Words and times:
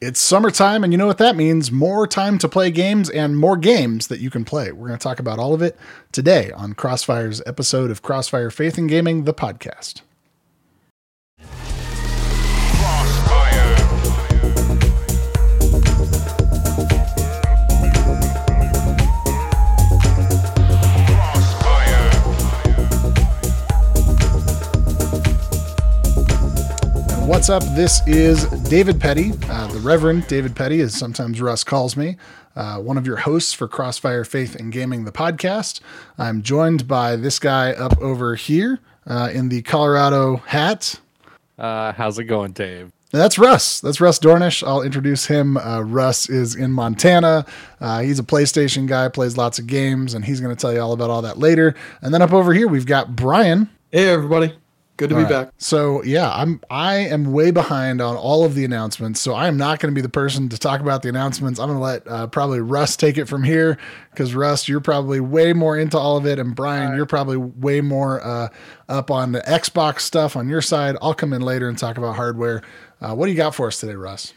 It's 0.00 0.18
summertime, 0.18 0.82
and 0.82 0.94
you 0.94 0.96
know 0.96 1.06
what 1.06 1.18
that 1.18 1.36
means 1.36 1.70
more 1.70 2.06
time 2.06 2.38
to 2.38 2.48
play 2.48 2.70
games 2.70 3.10
and 3.10 3.36
more 3.36 3.58
games 3.58 4.06
that 4.06 4.18
you 4.18 4.30
can 4.30 4.46
play. 4.46 4.72
We're 4.72 4.86
going 4.86 4.98
to 4.98 5.02
talk 5.02 5.18
about 5.18 5.38
all 5.38 5.52
of 5.52 5.60
it 5.60 5.76
today 6.10 6.50
on 6.52 6.72
Crossfire's 6.72 7.42
episode 7.44 7.90
of 7.90 8.00
Crossfire 8.00 8.50
Faith 8.50 8.78
and 8.78 8.88
Gaming, 8.88 9.24
the 9.24 9.34
podcast. 9.34 10.00
What's 27.40 27.48
up? 27.48 27.62
This 27.74 28.06
is 28.06 28.44
David 28.68 29.00
Petty, 29.00 29.32
uh, 29.48 29.66
the 29.68 29.78
Reverend 29.78 30.26
David 30.26 30.54
Petty, 30.54 30.82
as 30.82 30.94
sometimes 30.94 31.40
Russ 31.40 31.64
calls 31.64 31.96
me, 31.96 32.18
uh, 32.54 32.76
one 32.80 32.98
of 32.98 33.06
your 33.06 33.16
hosts 33.16 33.54
for 33.54 33.66
Crossfire 33.66 34.24
Faith 34.24 34.56
and 34.56 34.70
Gaming, 34.70 35.06
the 35.06 35.10
podcast. 35.10 35.80
I'm 36.18 36.42
joined 36.42 36.86
by 36.86 37.16
this 37.16 37.38
guy 37.38 37.72
up 37.72 37.98
over 37.98 38.34
here 38.34 38.80
uh, 39.06 39.30
in 39.32 39.48
the 39.48 39.62
Colorado 39.62 40.36
hat. 40.48 41.00
Uh, 41.58 41.94
how's 41.94 42.18
it 42.18 42.24
going, 42.24 42.52
Dave? 42.52 42.92
That's 43.10 43.38
Russ. 43.38 43.80
That's 43.80 44.02
Russ 44.02 44.18
Dornish. 44.18 44.62
I'll 44.62 44.82
introduce 44.82 45.24
him. 45.24 45.56
Uh, 45.56 45.80
Russ 45.80 46.28
is 46.28 46.54
in 46.54 46.72
Montana. 46.72 47.46
Uh, 47.80 48.00
he's 48.00 48.18
a 48.18 48.22
PlayStation 48.22 48.86
guy, 48.86 49.08
plays 49.08 49.38
lots 49.38 49.58
of 49.58 49.66
games, 49.66 50.12
and 50.12 50.26
he's 50.26 50.42
going 50.42 50.54
to 50.54 50.60
tell 50.60 50.74
you 50.74 50.80
all 50.80 50.92
about 50.92 51.08
all 51.08 51.22
that 51.22 51.38
later. 51.38 51.74
And 52.02 52.12
then 52.12 52.20
up 52.20 52.34
over 52.34 52.52
here, 52.52 52.68
we've 52.68 52.84
got 52.84 53.16
Brian. 53.16 53.70
Hey, 53.90 54.10
everybody. 54.10 54.52
Good 55.00 55.08
to 55.08 55.14
All 55.14 55.20
be 55.22 55.32
right. 55.32 55.46
back. 55.46 55.54
So 55.56 56.02
yeah, 56.02 56.30
I'm 56.30 56.60
I 56.68 56.96
am 56.96 57.32
way 57.32 57.52
behind 57.52 58.02
on 58.02 58.16
all 58.16 58.44
of 58.44 58.54
the 58.54 58.66
announcements. 58.66 59.18
So 59.18 59.32
I 59.32 59.48
am 59.48 59.56
not 59.56 59.80
going 59.80 59.90
to 59.90 59.98
be 59.98 60.02
the 60.02 60.10
person 60.10 60.50
to 60.50 60.58
talk 60.58 60.82
about 60.82 61.00
the 61.00 61.08
announcements. 61.08 61.58
I'm 61.58 61.68
going 61.68 61.78
to 61.78 61.82
let 61.82 62.06
uh, 62.06 62.26
probably 62.26 62.60
Russ 62.60 62.98
take 62.98 63.16
it 63.16 63.24
from 63.24 63.42
here 63.42 63.78
because 64.10 64.34
Russ, 64.34 64.68
you're 64.68 64.82
probably 64.82 65.18
way 65.18 65.54
more 65.54 65.78
into 65.78 65.96
all 65.96 66.18
of 66.18 66.26
it, 66.26 66.38
and 66.38 66.54
Brian, 66.54 66.94
you're 66.94 67.06
probably 67.06 67.38
way 67.38 67.80
more 67.80 68.22
uh, 68.22 68.48
up 68.90 69.10
on 69.10 69.32
the 69.32 69.40
Xbox 69.40 70.00
stuff 70.00 70.36
on 70.36 70.50
your 70.50 70.60
side. 70.60 70.98
I'll 71.00 71.14
come 71.14 71.32
in 71.32 71.40
later 71.40 71.70
and 71.70 71.78
talk 71.78 71.96
about 71.96 72.14
hardware. 72.14 72.60
Uh, 73.00 73.14
what 73.14 73.24
do 73.24 73.32
you 73.32 73.38
got 73.38 73.54
for 73.54 73.68
us 73.68 73.80
today, 73.80 73.94
Russ? 73.94 74.34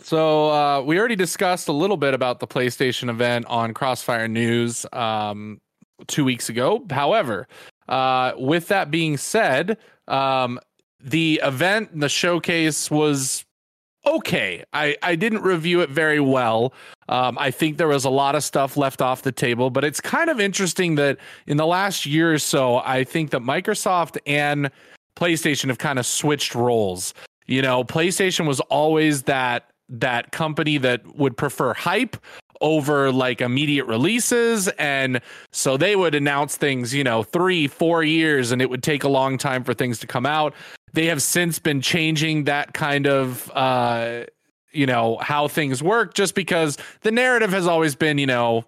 So 0.00 0.50
uh, 0.50 0.82
we 0.82 0.98
already 0.98 1.16
discussed 1.16 1.68
a 1.68 1.72
little 1.72 1.96
bit 1.96 2.12
about 2.12 2.40
the 2.40 2.46
PlayStation 2.46 3.08
event 3.08 3.46
on 3.46 3.72
Crossfire 3.72 4.28
News 4.28 4.84
um, 4.92 5.58
two 6.06 6.26
weeks 6.26 6.50
ago. 6.50 6.84
However, 6.90 7.48
uh, 7.88 8.32
with 8.36 8.68
that 8.68 8.90
being 8.90 9.16
said, 9.16 9.78
um, 10.08 10.58
the 11.00 11.40
event, 11.42 11.98
the 11.98 12.08
showcase 12.08 12.90
was 12.90 13.44
okay. 14.06 14.64
I, 14.72 14.96
I 15.02 15.16
didn't 15.16 15.42
review 15.42 15.80
it 15.80 15.90
very 15.90 16.20
well. 16.20 16.72
Um, 17.08 17.36
I 17.38 17.50
think 17.50 17.76
there 17.76 17.88
was 17.88 18.04
a 18.04 18.10
lot 18.10 18.34
of 18.34 18.44
stuff 18.44 18.76
left 18.76 19.02
off 19.02 19.22
the 19.22 19.32
table, 19.32 19.70
but 19.70 19.84
it's 19.84 20.00
kind 20.00 20.30
of 20.30 20.40
interesting 20.40 20.94
that 20.96 21.18
in 21.46 21.56
the 21.56 21.66
last 21.66 22.06
year 22.06 22.32
or 22.32 22.38
so, 22.38 22.78
I 22.78 23.04
think 23.04 23.30
that 23.30 23.42
Microsoft 23.42 24.16
and 24.26 24.70
PlayStation 25.16 25.68
have 25.68 25.78
kind 25.78 25.98
of 25.98 26.06
switched 26.06 26.54
roles. 26.54 27.14
You 27.46 27.62
know, 27.62 27.84
PlayStation 27.84 28.46
was 28.46 28.60
always 28.60 29.22
that 29.22 29.70
that 29.88 30.32
company 30.32 30.78
that 30.78 31.16
would 31.16 31.36
prefer 31.36 31.72
hype 31.72 32.16
over 32.60 33.12
like 33.12 33.40
immediate 33.40 33.84
releases 33.84 34.68
and 34.78 35.20
so 35.50 35.76
they 35.76 35.96
would 35.96 36.14
announce 36.14 36.56
things 36.56 36.94
you 36.94 37.04
know 37.04 37.22
three 37.22 37.66
four 37.66 38.02
years 38.02 38.52
and 38.52 38.62
it 38.62 38.70
would 38.70 38.82
take 38.82 39.04
a 39.04 39.08
long 39.08 39.38
time 39.38 39.64
for 39.64 39.74
things 39.74 39.98
to 39.98 40.06
come 40.06 40.26
out 40.26 40.54
they 40.92 41.06
have 41.06 41.22
since 41.22 41.58
been 41.58 41.80
changing 41.80 42.44
that 42.44 42.72
kind 42.72 43.06
of 43.06 43.50
uh 43.54 44.24
you 44.72 44.86
know 44.86 45.16
how 45.18 45.48
things 45.48 45.82
work 45.82 46.14
just 46.14 46.34
because 46.34 46.76
the 47.02 47.10
narrative 47.10 47.50
has 47.50 47.66
always 47.66 47.94
been 47.94 48.18
you 48.18 48.26
know 48.26 48.64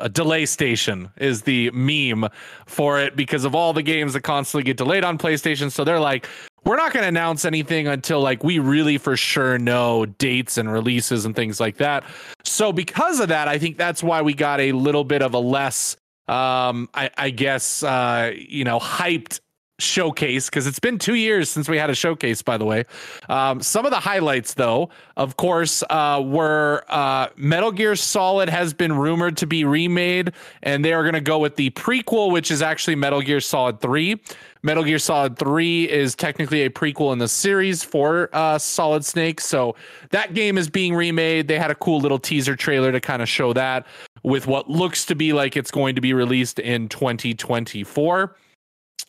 a 0.00 0.08
delay 0.08 0.46
station 0.46 1.10
is 1.18 1.42
the 1.42 1.70
meme 1.72 2.28
for 2.66 2.98
it 2.98 3.14
because 3.14 3.44
of 3.44 3.54
all 3.54 3.72
the 3.72 3.82
games 3.82 4.14
that 4.14 4.22
constantly 4.22 4.64
get 4.64 4.76
delayed 4.76 5.04
on 5.04 5.18
PlayStation. 5.18 5.70
So 5.70 5.84
they're 5.84 6.00
like, 6.00 6.26
we're 6.64 6.76
not 6.76 6.92
going 6.92 7.02
to 7.02 7.08
announce 7.08 7.44
anything 7.44 7.86
until 7.86 8.20
like 8.20 8.44
we 8.44 8.58
really 8.58 8.98
for 8.98 9.16
sure 9.16 9.58
know 9.58 10.06
dates 10.06 10.58
and 10.58 10.72
releases 10.72 11.24
and 11.24 11.34
things 11.34 11.60
like 11.60 11.78
that. 11.78 12.04
So 12.44 12.72
because 12.72 13.20
of 13.20 13.28
that, 13.28 13.48
I 13.48 13.58
think 13.58 13.78
that's 13.78 14.02
why 14.02 14.22
we 14.22 14.34
got 14.34 14.60
a 14.60 14.72
little 14.72 15.04
bit 15.04 15.22
of 15.22 15.34
a 15.34 15.38
less, 15.38 15.96
um, 16.28 16.88
I, 16.94 17.10
I 17.16 17.30
guess, 17.30 17.82
uh, 17.82 18.32
you 18.36 18.64
know, 18.64 18.78
hyped 18.78 19.40
showcase 19.80 20.46
because 20.46 20.66
it's 20.66 20.78
been 20.78 20.98
two 20.98 21.14
years 21.14 21.50
since 21.50 21.68
we 21.68 21.76
had 21.76 21.90
a 21.90 21.94
showcase 21.94 22.42
by 22.42 22.56
the 22.56 22.64
way. 22.64 22.84
Um, 23.28 23.60
some 23.60 23.84
of 23.84 23.90
the 23.90 24.00
highlights 24.00 24.54
though 24.54 24.90
of 25.16 25.36
course 25.36 25.82
uh, 25.90 26.22
were 26.24 26.84
uh, 26.88 27.28
metal 27.36 27.72
gear 27.72 27.96
solid 27.96 28.48
has 28.48 28.72
been 28.72 28.92
rumored 28.92 29.36
to 29.38 29.46
be 29.46 29.64
remade 29.64 30.32
and 30.62 30.84
they 30.84 30.92
are 30.92 31.02
going 31.02 31.14
to 31.14 31.20
go 31.20 31.38
with 31.38 31.56
the 31.56 31.70
prequel 31.70 32.32
which 32.32 32.50
is 32.50 32.62
actually 32.62 32.94
metal 32.94 33.20
gear 33.20 33.40
solid 33.40 33.80
3 33.80 34.20
metal 34.62 34.84
gear 34.84 34.98
solid 34.98 35.38
3 35.38 35.88
is 35.88 36.14
technically 36.14 36.62
a 36.62 36.70
prequel 36.70 37.12
in 37.12 37.18
the 37.18 37.28
series 37.28 37.82
for 37.82 38.28
uh, 38.32 38.58
solid 38.58 39.04
snake 39.04 39.40
so 39.40 39.74
that 40.10 40.34
game 40.34 40.58
is 40.58 40.68
being 40.68 40.94
remade. 40.94 41.48
They 41.48 41.58
had 41.58 41.70
a 41.70 41.74
cool 41.74 42.00
little 42.00 42.18
teaser 42.18 42.56
trailer 42.56 42.92
to 42.92 43.00
kind 43.00 43.22
of 43.22 43.28
show 43.28 43.52
that 43.52 43.86
with 44.22 44.46
what 44.46 44.68
looks 44.68 45.06
to 45.06 45.14
be 45.14 45.32
like 45.32 45.56
it's 45.56 45.70
going 45.70 45.94
to 45.94 46.00
be 46.00 46.12
released 46.12 46.58
in 46.58 46.88
2024 46.88 48.36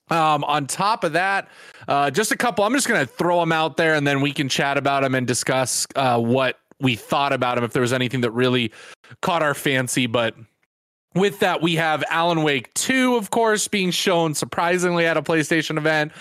um, 0.09 0.43
on 0.43 0.67
top 0.67 1.03
of 1.03 1.13
that, 1.13 1.49
uh, 1.87 2.11
just 2.11 2.31
a 2.31 2.37
couple. 2.37 2.63
I'm 2.63 2.73
just 2.73 2.87
going 2.87 3.05
to 3.05 3.11
throw 3.11 3.39
them 3.39 3.51
out 3.51 3.77
there, 3.77 3.95
and 3.95 4.05
then 4.05 4.21
we 4.21 4.31
can 4.31 4.49
chat 4.49 4.77
about 4.77 5.03
them 5.03 5.15
and 5.15 5.27
discuss 5.27 5.85
uh, 5.95 6.19
what 6.19 6.59
we 6.79 6.95
thought 6.95 7.33
about 7.33 7.55
them. 7.55 7.63
If 7.63 7.73
there 7.73 7.81
was 7.81 7.93
anything 7.93 8.21
that 8.21 8.31
really 8.31 8.71
caught 9.21 9.43
our 9.43 9.53
fancy, 9.53 10.07
but 10.07 10.35
with 11.13 11.39
that, 11.39 11.61
we 11.61 11.75
have 11.75 12.03
Alan 12.09 12.43
Wake 12.43 12.73
2, 12.73 13.15
of 13.15 13.29
course, 13.31 13.67
being 13.67 13.91
shown 13.91 14.33
surprisingly 14.33 15.05
at 15.05 15.17
a 15.17 15.21
PlayStation 15.21 15.77
event. 15.77 16.11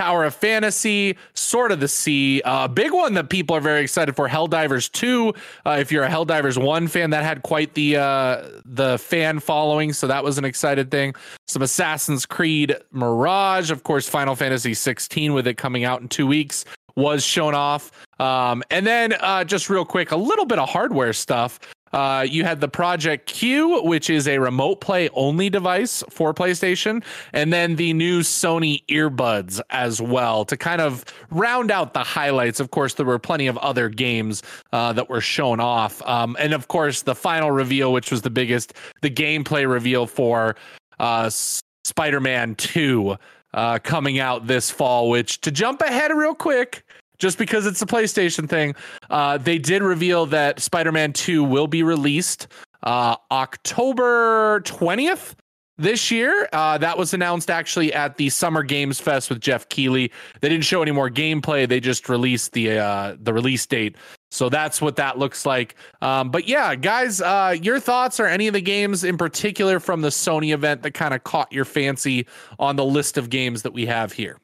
Tower 0.00 0.24
of 0.24 0.34
Fantasy, 0.34 1.18
Sword 1.34 1.72
of 1.72 1.80
the 1.80 1.86
Sea, 1.86 2.40
a 2.46 2.48
uh, 2.48 2.68
big 2.68 2.90
one 2.90 3.12
that 3.12 3.28
people 3.28 3.54
are 3.54 3.60
very 3.60 3.82
excited 3.82 4.16
for. 4.16 4.26
Helldivers 4.26 4.90
2. 4.92 5.34
Uh, 5.66 5.76
if 5.78 5.92
you're 5.92 6.04
a 6.04 6.08
Helldivers 6.08 6.56
1 6.56 6.88
fan, 6.88 7.10
that 7.10 7.22
had 7.22 7.42
quite 7.42 7.74
the 7.74 7.98
uh, 7.98 8.48
the 8.64 8.96
fan 8.96 9.40
following, 9.40 9.92
so 9.92 10.06
that 10.06 10.24
was 10.24 10.38
an 10.38 10.46
excited 10.46 10.90
thing. 10.90 11.14
Some 11.48 11.60
Assassin's 11.60 12.24
Creed 12.24 12.76
Mirage, 12.92 13.70
of 13.70 13.82
course, 13.82 14.08
Final 14.08 14.34
Fantasy 14.34 14.72
16 14.72 15.34
with 15.34 15.46
it 15.46 15.58
coming 15.58 15.84
out 15.84 16.00
in 16.00 16.08
two 16.08 16.26
weeks 16.26 16.64
was 16.96 17.22
shown 17.22 17.54
off. 17.54 17.92
Um, 18.18 18.62
and 18.70 18.86
then 18.86 19.12
uh, 19.20 19.44
just 19.44 19.68
real 19.68 19.84
quick, 19.84 20.12
a 20.12 20.16
little 20.16 20.46
bit 20.46 20.58
of 20.58 20.70
hardware 20.70 21.12
stuff. 21.12 21.60
Uh, 21.92 22.24
you 22.28 22.44
had 22.44 22.60
the 22.60 22.68
Project 22.68 23.26
Q, 23.26 23.82
which 23.82 24.10
is 24.10 24.28
a 24.28 24.38
remote 24.38 24.80
play 24.80 25.08
only 25.10 25.50
device 25.50 26.04
for 26.08 26.32
PlayStation, 26.32 27.02
and 27.32 27.52
then 27.52 27.76
the 27.76 27.92
new 27.92 28.20
Sony 28.20 28.84
earbuds 28.86 29.60
as 29.70 30.00
well 30.00 30.44
to 30.44 30.56
kind 30.56 30.80
of 30.80 31.04
round 31.30 31.70
out 31.70 31.94
the 31.94 32.04
highlights. 32.04 32.60
Of 32.60 32.70
course, 32.70 32.94
there 32.94 33.06
were 33.06 33.18
plenty 33.18 33.46
of 33.46 33.58
other 33.58 33.88
games 33.88 34.42
uh, 34.72 34.92
that 34.92 35.08
were 35.08 35.20
shown 35.20 35.60
off. 35.60 36.00
Um, 36.02 36.36
and 36.38 36.52
of 36.52 36.68
course, 36.68 37.02
the 37.02 37.14
final 37.14 37.50
reveal, 37.50 37.92
which 37.92 38.10
was 38.10 38.22
the 38.22 38.30
biggest, 38.30 38.74
the 39.02 39.10
gameplay 39.10 39.68
reveal 39.68 40.06
for 40.06 40.56
uh, 40.98 41.30
Spider 41.30 42.20
Man 42.20 42.54
2 42.54 43.16
uh, 43.52 43.78
coming 43.82 44.18
out 44.18 44.46
this 44.46 44.70
fall, 44.70 45.10
which 45.10 45.40
to 45.40 45.50
jump 45.50 45.80
ahead 45.80 46.12
real 46.12 46.34
quick, 46.34 46.84
just 47.20 47.38
because 47.38 47.66
it's 47.66 47.80
a 47.80 47.86
PlayStation 47.86 48.48
thing, 48.48 48.74
uh, 49.10 49.38
they 49.38 49.58
did 49.58 49.82
reveal 49.82 50.26
that 50.26 50.58
Spider 50.58 50.90
Man 50.90 51.12
2 51.12 51.44
will 51.44 51.68
be 51.68 51.84
released 51.84 52.48
uh, 52.82 53.14
October 53.30 54.60
20th 54.62 55.34
this 55.76 56.10
year. 56.10 56.48
Uh, 56.52 56.78
that 56.78 56.98
was 56.98 57.14
announced 57.14 57.50
actually 57.50 57.92
at 57.92 58.16
the 58.16 58.30
Summer 58.30 58.62
Games 58.62 59.00
Fest 59.00 59.28
with 59.28 59.40
Geoff 59.40 59.68
Keighley. 59.68 60.10
They 60.40 60.48
didn't 60.48 60.64
show 60.64 60.82
any 60.82 60.90
more 60.90 61.10
gameplay, 61.10 61.68
they 61.68 61.78
just 61.78 62.08
released 62.08 62.52
the, 62.52 62.78
uh, 62.78 63.16
the 63.20 63.32
release 63.32 63.66
date. 63.66 63.96
So 64.30 64.48
that's 64.48 64.80
what 64.80 64.96
that 64.96 65.18
looks 65.18 65.44
like. 65.44 65.74
Um, 66.00 66.30
but 66.30 66.46
yeah, 66.46 66.74
guys, 66.74 67.20
uh, 67.20 67.56
your 67.60 67.80
thoughts 67.80 68.18
or 68.20 68.26
any 68.26 68.46
of 68.46 68.54
the 68.54 68.60
games 68.60 69.04
in 69.04 69.18
particular 69.18 69.80
from 69.80 70.00
the 70.00 70.08
Sony 70.08 70.54
event 70.54 70.82
that 70.82 70.92
kind 70.92 71.14
of 71.14 71.24
caught 71.24 71.52
your 71.52 71.64
fancy 71.64 72.26
on 72.58 72.76
the 72.76 72.84
list 72.84 73.18
of 73.18 73.28
games 73.28 73.62
that 73.62 73.72
we 73.72 73.86
have 73.86 74.12
here? 74.12 74.38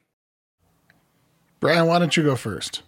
Brian, 1.59 1.87
why 1.87 1.99
don't 1.99 2.15
you 2.15 2.23
go 2.23 2.35
first? 2.35 2.83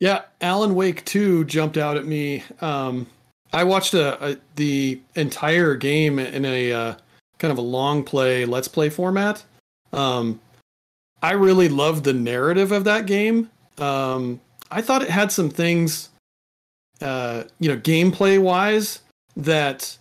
Yeah, 0.00 0.22
Alan 0.40 0.74
Wake 0.74 1.04
2 1.04 1.44
jumped 1.44 1.76
out 1.76 1.96
at 1.96 2.04
me. 2.04 2.42
Um, 2.60 3.06
I 3.52 3.64
watched 3.64 3.94
a, 3.94 4.32
a, 4.32 4.36
the 4.56 5.00
entire 5.14 5.76
game 5.76 6.18
in 6.18 6.44
a 6.44 6.72
uh, 6.72 6.94
kind 7.38 7.52
of 7.52 7.58
a 7.58 7.62
long 7.62 8.02
play, 8.02 8.44
let's 8.44 8.68
play 8.68 8.88
format. 8.88 9.44
Um, 9.92 10.40
I 11.22 11.32
really 11.32 11.68
loved 11.68 12.04
the 12.04 12.12
narrative 12.12 12.72
of 12.72 12.84
that 12.84 13.06
game. 13.06 13.50
Um, 13.78 14.40
I 14.70 14.82
thought 14.82 15.02
it 15.02 15.10
had 15.10 15.30
some 15.30 15.50
things, 15.50 16.08
uh, 17.00 17.44
you 17.60 17.68
know, 17.68 17.76
gameplay 17.76 18.40
wise 18.40 19.00
that 19.36 19.98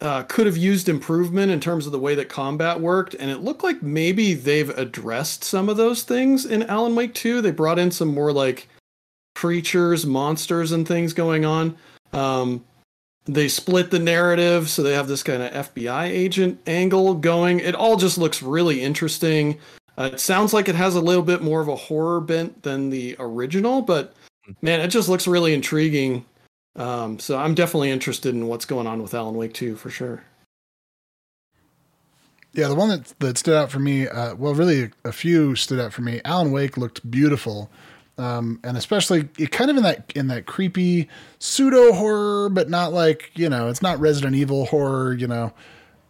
uh, 0.00 0.22
could 0.24 0.46
have 0.46 0.56
used 0.56 0.88
improvement 0.88 1.50
in 1.50 1.60
terms 1.60 1.86
of 1.86 1.92
the 1.92 1.98
way 1.98 2.14
that 2.14 2.28
combat 2.28 2.80
worked, 2.80 3.14
and 3.14 3.30
it 3.30 3.38
looked 3.38 3.64
like 3.64 3.82
maybe 3.82 4.34
they've 4.34 4.70
addressed 4.78 5.42
some 5.42 5.68
of 5.68 5.76
those 5.76 6.02
things 6.02 6.44
in 6.44 6.62
Alan 6.64 6.94
Wake 6.94 7.14
2. 7.14 7.40
They 7.40 7.50
brought 7.50 7.78
in 7.78 7.90
some 7.90 8.12
more 8.12 8.32
like 8.32 8.68
creatures, 9.34 10.04
monsters, 10.04 10.72
and 10.72 10.86
things 10.86 11.12
going 11.12 11.44
on. 11.44 11.76
Um, 12.12 12.64
they 13.24 13.48
split 13.48 13.90
the 13.90 13.98
narrative, 13.98 14.68
so 14.68 14.82
they 14.82 14.94
have 14.94 15.08
this 15.08 15.22
kind 15.22 15.42
of 15.42 15.72
FBI 15.72 16.04
agent 16.04 16.60
angle 16.66 17.14
going. 17.14 17.60
It 17.60 17.74
all 17.74 17.96
just 17.96 18.18
looks 18.18 18.42
really 18.42 18.82
interesting. 18.82 19.58
Uh, 19.98 20.10
it 20.12 20.20
sounds 20.20 20.52
like 20.52 20.68
it 20.68 20.74
has 20.74 20.94
a 20.94 21.00
little 21.00 21.22
bit 21.22 21.42
more 21.42 21.60
of 21.60 21.68
a 21.68 21.76
horror 21.76 22.20
bent 22.20 22.62
than 22.62 22.90
the 22.90 23.16
original, 23.18 23.82
but 23.82 24.14
man, 24.60 24.80
it 24.80 24.88
just 24.88 25.08
looks 25.08 25.26
really 25.26 25.54
intriguing. 25.54 26.24
Um, 26.76 27.18
so 27.18 27.38
I'm 27.38 27.54
definitely 27.54 27.90
interested 27.90 28.34
in 28.34 28.46
what's 28.46 28.66
going 28.66 28.86
on 28.86 29.02
with 29.02 29.14
Alan 29.14 29.34
Wake 29.34 29.54
2 29.54 29.76
for 29.76 29.90
sure. 29.90 30.22
Yeah, 32.52 32.68
the 32.68 32.74
one 32.74 32.88
that 32.88 33.12
that 33.18 33.36
stood 33.36 33.54
out 33.54 33.70
for 33.70 33.80
me, 33.80 34.08
uh, 34.08 34.34
well, 34.34 34.54
really 34.54 34.90
a 35.04 35.12
few 35.12 35.54
stood 35.56 35.78
out 35.78 35.92
for 35.92 36.00
me. 36.00 36.22
Alan 36.24 36.52
Wake 36.52 36.78
looked 36.78 37.08
beautiful, 37.10 37.70
um, 38.16 38.60
and 38.64 38.78
especially 38.78 39.28
it 39.38 39.52
kind 39.52 39.70
of 39.70 39.76
in 39.76 39.82
that 39.82 40.10
in 40.14 40.28
that 40.28 40.46
creepy 40.46 41.06
pseudo 41.38 41.92
horror, 41.92 42.48
but 42.48 42.70
not 42.70 42.94
like 42.94 43.30
you 43.34 43.50
know, 43.50 43.68
it's 43.68 43.82
not 43.82 44.00
Resident 44.00 44.34
Evil 44.34 44.64
horror. 44.64 45.12
You 45.12 45.26
know, 45.26 45.52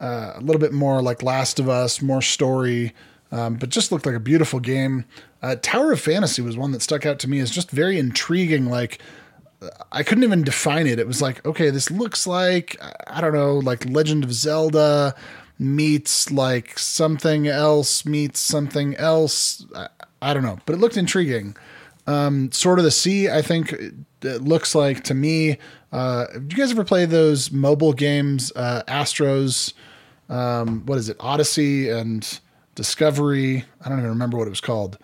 uh, 0.01 0.35
a 0.37 0.41
little 0.41 0.61
bit 0.61 0.73
more 0.73 1.03
like 1.03 1.21
Last 1.25 1.59
of 1.59 1.69
Us, 1.69 2.01
more 2.01 2.23
story, 2.23 2.95
um, 3.33 3.57
but 3.57 3.71
just 3.71 3.91
looked 3.91 4.07
like 4.07 4.15
a 4.15 4.21
beautiful 4.21 4.61
game. 4.61 5.05
Uh, 5.43 5.57
Tower 5.61 5.91
of 5.91 6.01
Fantasy 6.01 6.43
was 6.43 6.57
one 6.57 6.71
that 6.71 6.83
stuck 6.83 7.05
out 7.05 7.19
to 7.21 7.29
me 7.29 7.41
as 7.41 7.51
just 7.51 7.73
very 7.73 7.99
intriguing. 7.99 8.67
Like 8.67 9.01
I 9.93 10.03
couldn't 10.03 10.25
even 10.25 10.43
define 10.43 10.87
it. 10.87 10.99
It 10.99 11.07
was 11.07 11.23
like, 11.23 11.45
okay, 11.47 11.71
this 11.71 11.91
looks 11.91 12.27
like 12.27 12.77
I 13.07 13.21
don't 13.21 13.35
know, 13.35 13.55
like 13.59 13.87
Legend 13.87 14.25
of 14.25 14.33
Zelda 14.33 15.15
meets 15.59 16.31
like 16.31 16.79
something 16.79 17.49
else 17.49 18.05
meets 18.05 18.41
something 18.41 18.95
else. 18.97 19.65
I, 19.75 19.89
I 20.21 20.35
don't 20.35 20.43
know, 20.43 20.59
but 20.67 20.75
it 20.75 20.79
looked 20.79 20.97
intriguing. 20.97 21.57
Um, 22.07 22.53
Sword 22.53 22.79
of 22.79 22.85
the 22.85 22.91
Sea, 22.91 23.31
I 23.31 23.43
think 23.43 23.73
it 23.73 24.43
looks 24.43 24.75
like 24.75 25.05
to 25.05 25.15
me. 25.15 25.59
Uh, 25.93 26.27
do 26.27 26.57
you 26.57 26.63
guys 26.63 26.71
ever 26.71 26.85
play 26.85 27.05
those 27.05 27.51
mobile 27.51 27.93
games, 27.93 28.53
uh, 28.55 28.83
Astros? 28.87 29.73
Um, 30.29 30.85
what 30.87 30.99
is 30.99 31.09
it, 31.09 31.17
Odyssey 31.21 31.89
and 31.89 32.41
Discovery? 32.75 33.65
I 33.81 33.89
don't 33.89 33.99
even 33.99 34.11
remember 34.11 34.37
what 34.37 34.47
it 34.47 34.51
was 34.51 34.61
called. 34.61 34.99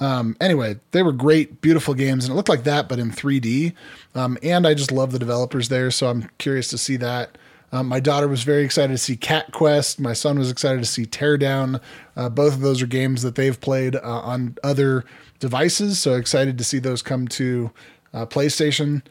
Um, 0.00 0.36
anyway, 0.40 0.80
they 0.92 1.02
were 1.02 1.12
great, 1.12 1.60
beautiful 1.60 1.94
games, 1.94 2.24
and 2.24 2.32
it 2.32 2.34
looked 2.34 2.48
like 2.48 2.64
that, 2.64 2.88
but 2.88 2.98
in 2.98 3.10
3D. 3.10 3.74
Um, 4.14 4.38
and 4.42 4.66
I 4.66 4.74
just 4.74 4.90
love 4.90 5.12
the 5.12 5.18
developers 5.18 5.68
there, 5.68 5.90
so 5.90 6.08
I'm 6.08 6.30
curious 6.38 6.68
to 6.68 6.78
see 6.78 6.96
that. 6.96 7.36
Um, 7.72 7.86
my 7.86 8.00
daughter 8.00 8.26
was 8.26 8.42
very 8.42 8.64
excited 8.64 8.92
to 8.92 8.98
see 8.98 9.16
Cat 9.16 9.52
Quest. 9.52 10.00
My 10.00 10.12
son 10.12 10.38
was 10.38 10.50
excited 10.50 10.80
to 10.80 10.86
see 10.86 11.04
Teardown. 11.04 11.80
Uh, 12.16 12.28
both 12.28 12.54
of 12.54 12.60
those 12.60 12.82
are 12.82 12.86
games 12.86 13.22
that 13.22 13.36
they've 13.36 13.60
played 13.60 13.94
uh, 13.94 14.00
on 14.02 14.56
other 14.64 15.04
devices, 15.38 15.98
so 15.98 16.14
excited 16.14 16.58
to 16.58 16.64
see 16.64 16.78
those 16.78 17.02
come 17.02 17.28
to 17.28 17.70
uh, 18.12 18.26
PlayStation. 18.26 19.02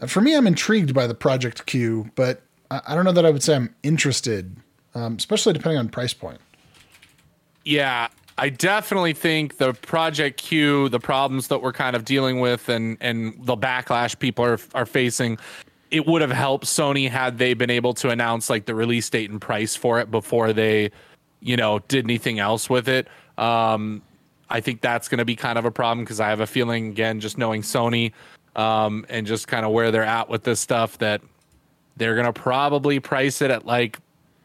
Uh, 0.00 0.06
for 0.06 0.20
me, 0.20 0.34
I'm 0.34 0.46
intrigued 0.46 0.92
by 0.92 1.06
the 1.06 1.14
Project 1.14 1.66
Q, 1.66 2.10
but 2.16 2.42
I, 2.70 2.80
I 2.88 2.94
don't 2.94 3.04
know 3.04 3.12
that 3.12 3.26
I 3.26 3.30
would 3.30 3.42
say 3.42 3.54
I'm 3.54 3.74
interested, 3.82 4.56
um, 4.94 5.14
especially 5.16 5.52
depending 5.52 5.78
on 5.78 5.88
price 5.88 6.14
point. 6.14 6.40
Yeah, 7.64 8.08
I 8.40 8.48
definitely 8.48 9.12
think 9.12 9.58
the 9.58 9.74
Project 9.74 10.38
Q, 10.38 10.88
the 10.88 10.98
problems 10.98 11.48
that 11.48 11.60
we're 11.60 11.74
kind 11.74 11.94
of 11.94 12.06
dealing 12.06 12.40
with, 12.40 12.70
and 12.70 12.96
and 13.02 13.34
the 13.44 13.54
backlash 13.54 14.18
people 14.18 14.46
are 14.46 14.58
are 14.74 14.86
facing, 14.86 15.36
it 15.90 16.06
would 16.06 16.22
have 16.22 16.30
helped 16.30 16.64
Sony 16.64 17.06
had 17.10 17.36
they 17.36 17.52
been 17.52 17.68
able 17.68 17.92
to 17.94 18.08
announce 18.08 18.48
like 18.48 18.64
the 18.64 18.74
release 18.74 19.10
date 19.10 19.28
and 19.28 19.42
price 19.42 19.76
for 19.76 20.00
it 20.00 20.10
before 20.10 20.54
they, 20.54 20.90
you 21.40 21.54
know, 21.54 21.80
did 21.88 22.06
anything 22.06 22.38
else 22.38 22.70
with 22.70 22.88
it. 22.88 23.08
Um, 23.36 24.00
I 24.48 24.60
think 24.60 24.80
that's 24.80 25.06
going 25.06 25.18
to 25.18 25.26
be 25.26 25.36
kind 25.36 25.58
of 25.58 25.66
a 25.66 25.70
problem 25.70 26.02
because 26.02 26.18
I 26.18 26.30
have 26.30 26.40
a 26.40 26.46
feeling, 26.46 26.88
again, 26.88 27.20
just 27.20 27.36
knowing 27.36 27.60
Sony 27.60 28.12
um, 28.56 29.04
and 29.10 29.26
just 29.26 29.48
kind 29.48 29.66
of 29.66 29.72
where 29.72 29.90
they're 29.90 30.02
at 30.02 30.30
with 30.30 30.44
this 30.44 30.60
stuff, 30.60 30.96
that 30.98 31.20
they're 31.98 32.14
going 32.14 32.26
to 32.26 32.32
probably 32.32 33.00
price 33.00 33.42
it 33.42 33.50
at 33.50 33.66
like 33.66 33.98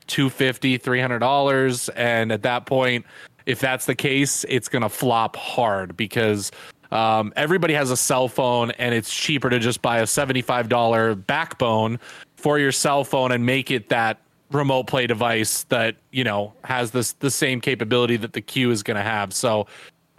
250 0.07 0.80
$300. 0.80 1.89
And 1.95 2.33
at 2.33 2.42
that 2.44 2.65
point, 2.65 3.06
if 3.45 3.59
that's 3.59 3.86
the 3.86 3.95
case, 3.95 4.45
it's 4.50 4.68
going 4.68 4.81
to 4.81 4.89
flop 4.89 5.36
hard 5.36 5.95
because 5.95 6.51
um, 6.92 7.33
everybody 7.36 7.74
has 7.74 7.92
a 7.92 7.97
cell 7.97 8.27
phone, 8.27 8.71
and 8.71 8.94
it's 8.94 9.13
cheaper 9.13 9.50
to 9.50 9.59
just 9.59 9.81
buy 9.81 10.00
a 10.00 10.03
$75 10.03 11.25
backbone 11.25 12.00
for 12.38 12.59
your 12.59 12.71
cell 12.71 13.03
phone 13.03 13.31
and 13.31 13.45
make 13.45 13.71
it 13.71 13.89
that 13.89 14.19
remote 14.51 14.86
play 14.86 15.07
device 15.07 15.63
that 15.63 15.95
you 16.12 16.24
know 16.24 16.53
has 16.63 16.92
this 16.92 17.13
the 17.13 17.31
same 17.31 17.59
capability 17.59 18.15
that 18.15 18.33
the 18.33 18.42
Q 18.42 18.71
is 18.71 18.83
going 18.83 18.97
to 18.97 19.03
have. 19.03 19.33
So, 19.33 19.68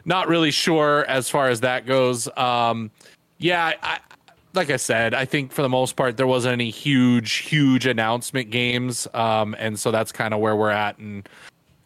not 0.04 0.28
really 0.28 0.50
sure 0.50 1.04
as 1.06 1.28
far 1.28 1.48
as 1.48 1.60
that 1.60 1.86
goes. 1.86 2.28
Um, 2.36 2.90
yeah, 3.38 3.72
I, 3.82 3.98
like 4.54 4.70
I 4.70 4.76
said, 4.76 5.14
I 5.14 5.24
think 5.24 5.52
for 5.52 5.62
the 5.62 5.68
most 5.68 5.96
part 5.96 6.16
there 6.16 6.26
wasn't 6.26 6.52
any 6.52 6.70
huge, 6.70 7.34
huge 7.34 7.86
announcement 7.86 8.50
games, 8.50 9.06
um, 9.14 9.54
and 9.58 9.78
so 9.78 9.90
that's 9.90 10.12
kind 10.12 10.34
of 10.34 10.40
where 10.40 10.56
we're 10.56 10.70
at. 10.70 10.98
And 10.98 11.28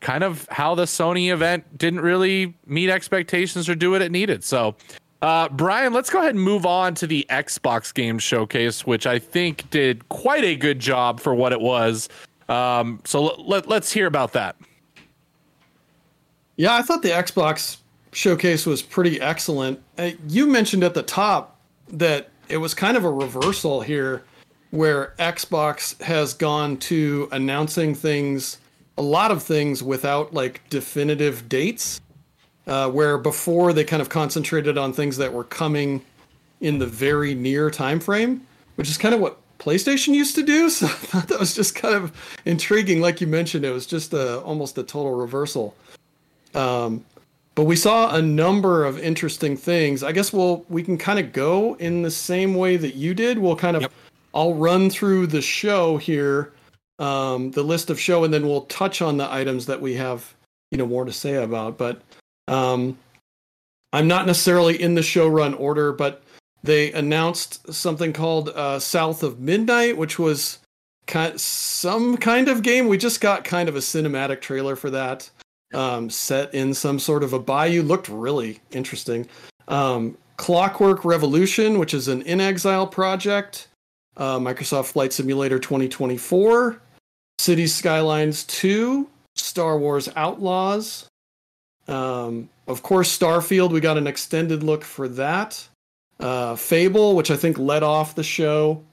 kind 0.00 0.25
of 0.25 0.49
how 0.50 0.75
the 0.75 0.85
Sony 0.85 1.32
event 1.32 1.79
didn't 1.79 2.00
really 2.00 2.55
meet 2.67 2.91
expectations 2.91 3.69
or 3.69 3.75
do 3.75 3.91
what 3.91 4.02
it 4.02 4.11
needed. 4.11 4.43
So, 4.43 4.75
uh, 5.23 5.49
Brian, 5.50 5.93
let's 5.93 6.08
go 6.08 6.20
ahead 6.20 6.35
and 6.35 6.43
move 6.43 6.64
on 6.64 6.94
to 6.97 7.06
the 7.06 7.26
Xbox 7.29 7.93
game 7.93 8.19
showcase, 8.19 8.87
which 8.87 9.06
I 9.06 9.19
think 9.19 9.69
did 9.70 10.08
quite 10.08 10.44
a 10.44 10.56
good 10.56 10.79
job 10.79 11.20
for 11.20 11.35
what 11.35 11.52
it 11.52 11.61
was. 11.61 12.08
Um, 12.49 13.00
so 13.05 13.23
let, 13.43 13.69
let, 13.69 13.82
us 13.82 13.93
hear 13.93 14.06
about 14.06 14.32
that. 14.32 14.56
Yeah, 16.56 16.75
I 16.75 16.82
thought 16.82 17.02
the 17.02 17.11
Xbox 17.11 17.76
showcase 18.12 18.67
was 18.67 18.82
pretty 18.82 19.20
excellent. 19.20 19.81
Uh, 19.99 20.11
you 20.26 20.47
mentioned 20.47 20.82
at 20.82 20.94
the 20.94 21.02
top 21.02 21.61
that 21.88 22.31
it 22.49 22.56
was 22.56 22.75
kind 22.75 22.97
of 22.97 23.05
a 23.05 23.11
reversal 23.11 23.82
here 23.82 24.25
where 24.70 25.14
Xbox 25.19 26.00
has 26.02 26.35
gone 26.35 26.76
to 26.79 27.29
announcing 27.32 27.94
things 27.94 28.58
a 29.00 29.02
lot 29.02 29.31
of 29.31 29.43
things 29.43 29.82
without 29.82 30.35
like 30.35 30.61
definitive 30.69 31.49
dates. 31.49 32.00
Uh, 32.67 32.88
where 32.88 33.17
before 33.19 33.73
they 33.73 33.82
kind 33.82 34.02
of 34.02 34.11
concentrated 34.11 34.76
on 34.76 34.93
things 34.93 35.17
that 35.17 35.32
were 35.32 35.43
coming 35.43 36.05
in 36.61 36.79
the 36.79 36.87
very 36.87 37.35
near 37.35 37.70
time 37.70 37.99
frame, 37.99 38.47
which 38.76 38.88
is 38.88 38.99
kind 38.99 39.14
of 39.14 39.20
what 39.20 39.38
PlayStation 39.58 40.14
used 40.14 40.35
to 40.37 40.43
do. 40.43 40.69
So 40.79 40.87
I 40.87 40.91
thought 40.91 41.29
that 41.29 41.41
was 41.41 41.55
just 41.55 41.75
kind 41.75 41.94
of 41.94 42.12
intriguing. 42.44 43.00
Like 43.00 43.20
you 43.20 43.26
mentioned, 43.26 43.64
it 43.64 43.73
was 43.73 43.87
just 43.87 44.12
a, 44.12 44.41
almost 44.43 44.76
a 44.76 44.82
total 44.82 45.14
reversal. 45.14 45.75
Um, 46.55 47.05
but 47.55 47.64
we 47.64 47.76
saw 47.76 48.14
a 48.14 48.23
number 48.23 48.85
of 48.85 48.99
interesting 48.99 49.56
things. 49.56 50.02
I 50.02 50.12
guess 50.12 50.32
we'll 50.32 50.64
we 50.69 50.82
can 50.82 50.99
kind 50.99 51.19
of 51.19 51.32
go 51.32 51.75
in 51.76 52.02
the 52.02 52.11
same 52.11 52.55
way 52.55 52.76
that 52.76 52.94
you 52.94 53.14
did. 53.14 53.38
We'll 53.38 53.56
kind 53.56 53.76
of 53.76 53.82
yep. 53.82 53.93
I'll 54.35 54.54
run 54.54 54.90
through 54.90 55.28
the 55.28 55.42
show 55.42 55.97
here 55.97 56.52
um, 57.00 57.50
the 57.52 57.64
list 57.64 57.90
of 57.90 57.99
show, 57.99 58.23
and 58.23 58.33
then 58.33 58.47
we'll 58.47 58.66
touch 58.66 59.02
on 59.02 59.16
the 59.16 59.33
items 59.33 59.66
that 59.66 59.80
we 59.80 59.95
have, 59.95 60.35
you 60.71 60.78
know, 60.78 60.87
more 60.87 61.04
to 61.04 61.12
say 61.12 61.35
about. 61.35 61.78
But 61.78 62.02
um, 62.47 62.99
I'm 63.92 64.07
not 64.07 64.26
necessarily 64.26 64.80
in 64.80 64.95
the 64.95 65.02
show 65.02 65.26
run 65.26 65.54
order, 65.54 65.92
but 65.92 66.23
they 66.62 66.92
announced 66.92 67.73
something 67.73 68.12
called 68.12 68.50
uh, 68.50 68.78
South 68.78 69.23
of 69.23 69.40
Midnight, 69.40 69.97
which 69.97 70.19
was 70.19 70.59
kind 71.07 71.40
some 71.40 72.19
kind 72.19 72.49
of 72.49 72.62
game. 72.62 72.87
We 72.87 72.99
just 72.99 73.21
got 73.21 73.45
kind 73.45 73.69
of 73.69 73.76
a 73.76 73.80
cinematic 73.80 74.42
trailer 74.42 74.76
for 74.76 74.90
that, 74.90 75.30
um, 75.73 76.11
set 76.11 76.52
in 76.54 76.75
some 76.75 76.99
sort 76.99 77.25
of 77.25 77.33
a 77.33 77.38
bayou. 77.38 77.83
Looked 77.83 78.11
really 78.11 78.61
interesting. 78.73 79.26
Um, 79.69 80.19
Clockwork 80.37 81.04
Revolution, 81.04 81.78
which 81.78 81.95
is 81.95 82.09
an 82.09 82.23
inXile 82.25 82.90
project. 82.90 83.69
Uh, 84.16 84.38
Microsoft 84.38 84.87
Flight 84.87 85.14
Simulator 85.14 85.59
2024. 85.59 86.80
Cities 87.40 87.75
Skylines 87.75 88.44
2, 88.44 89.09
Star 89.35 89.78
Wars 89.78 90.11
Outlaws. 90.14 91.09
Um, 91.88 92.50
of 92.68 92.82
course, 92.82 93.18
Starfield, 93.18 93.73
we 93.73 93.80
got 93.80 93.97
an 93.97 94.06
extended 94.06 94.62
look 94.62 94.85
for 94.85 95.09
that. 95.09 95.66
Uh, 96.20 96.54
Fable, 96.54 97.16
which 97.16 97.30
I 97.30 97.38
think 97.38 97.59
led 97.59 97.82
off 97.82 98.14
the 98.14 98.23
show. 98.23 98.85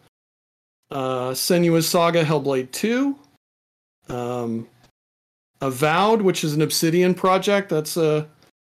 Uh, 0.90 1.32
Senua's 1.32 1.90
Saga 1.90 2.24
Hellblade 2.24 2.72
2. 2.72 3.18
Um, 4.08 4.70
Avowed, 5.60 6.22
which 6.22 6.46
is 6.46 6.54
an 6.54 6.62
Obsidian 6.62 7.14
project. 7.16 7.68
That's 7.68 7.98
a 7.98 8.30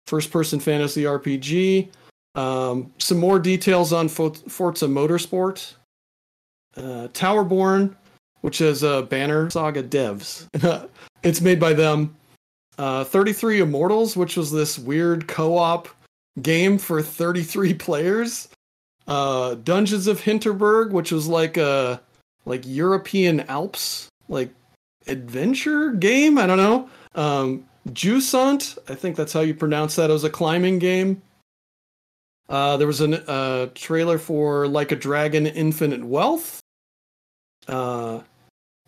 first 0.09 0.33
person 0.33 0.59
fantasy 0.59 1.05
RPG. 1.05 1.91
Um, 2.35 2.93
some 2.99 3.19
more 3.19 3.39
details 3.39 3.93
on 3.93 4.09
Forza 4.09 4.87
Motorsport. 4.87 5.75
Uh, 6.77 7.07
Towerborn, 7.13 7.95
which 8.41 8.61
is 8.61 8.83
a 8.83 9.03
Banner 9.03 9.51
Saga 9.51 9.83
devs. 9.83 10.47
it's 11.23 11.41
made 11.41 11.61
by 11.61 11.73
them. 11.73 12.17
Uh, 12.79 13.05
33 13.05 13.61
Immortals, 13.61 14.17
which 14.17 14.37
was 14.37 14.51
this 14.51 14.79
weird 14.79 15.29
co-op 15.29 15.89
game 16.41 16.79
for 16.79 17.03
33 17.03 17.75
players. 17.75 18.49
Uh, 19.07 19.55
Dungeons 19.57 20.07
of 20.07 20.21
Hinterberg, 20.21 20.91
which 20.91 21.13
was 21.13 21.27
like 21.27 21.57
a 21.57 22.01
like 22.47 22.63
European 22.65 23.41
Alps 23.41 24.09
like 24.29 24.51
adventure 25.07 25.93
game. 25.93 26.39
I 26.39 26.47
don't 26.47 26.57
know. 26.57 26.89
Um, 27.15 27.67
Jusant, 27.89 28.79
I 28.89 28.95
think 28.95 29.17
that's 29.17 29.33
how 29.33 29.41
you 29.41 29.55
pronounce 29.55 29.97
that. 29.97 30.11
It 30.11 30.13
was 30.13 30.25
a 30.25 30.31
climbing 30.31 30.79
game. 30.79 31.23
Uh, 32.49 32.77
there 32.77 32.87
was 32.87 33.01
a 33.01 33.31
uh, 33.31 33.69
trailer 33.75 34.19
for 34.19 34.67
Like 34.67 34.93
a 34.93 34.97
Dragon 34.97 35.47
Infinite 35.47 36.05
Wealth. 36.05 36.61
Uh, 37.69 38.21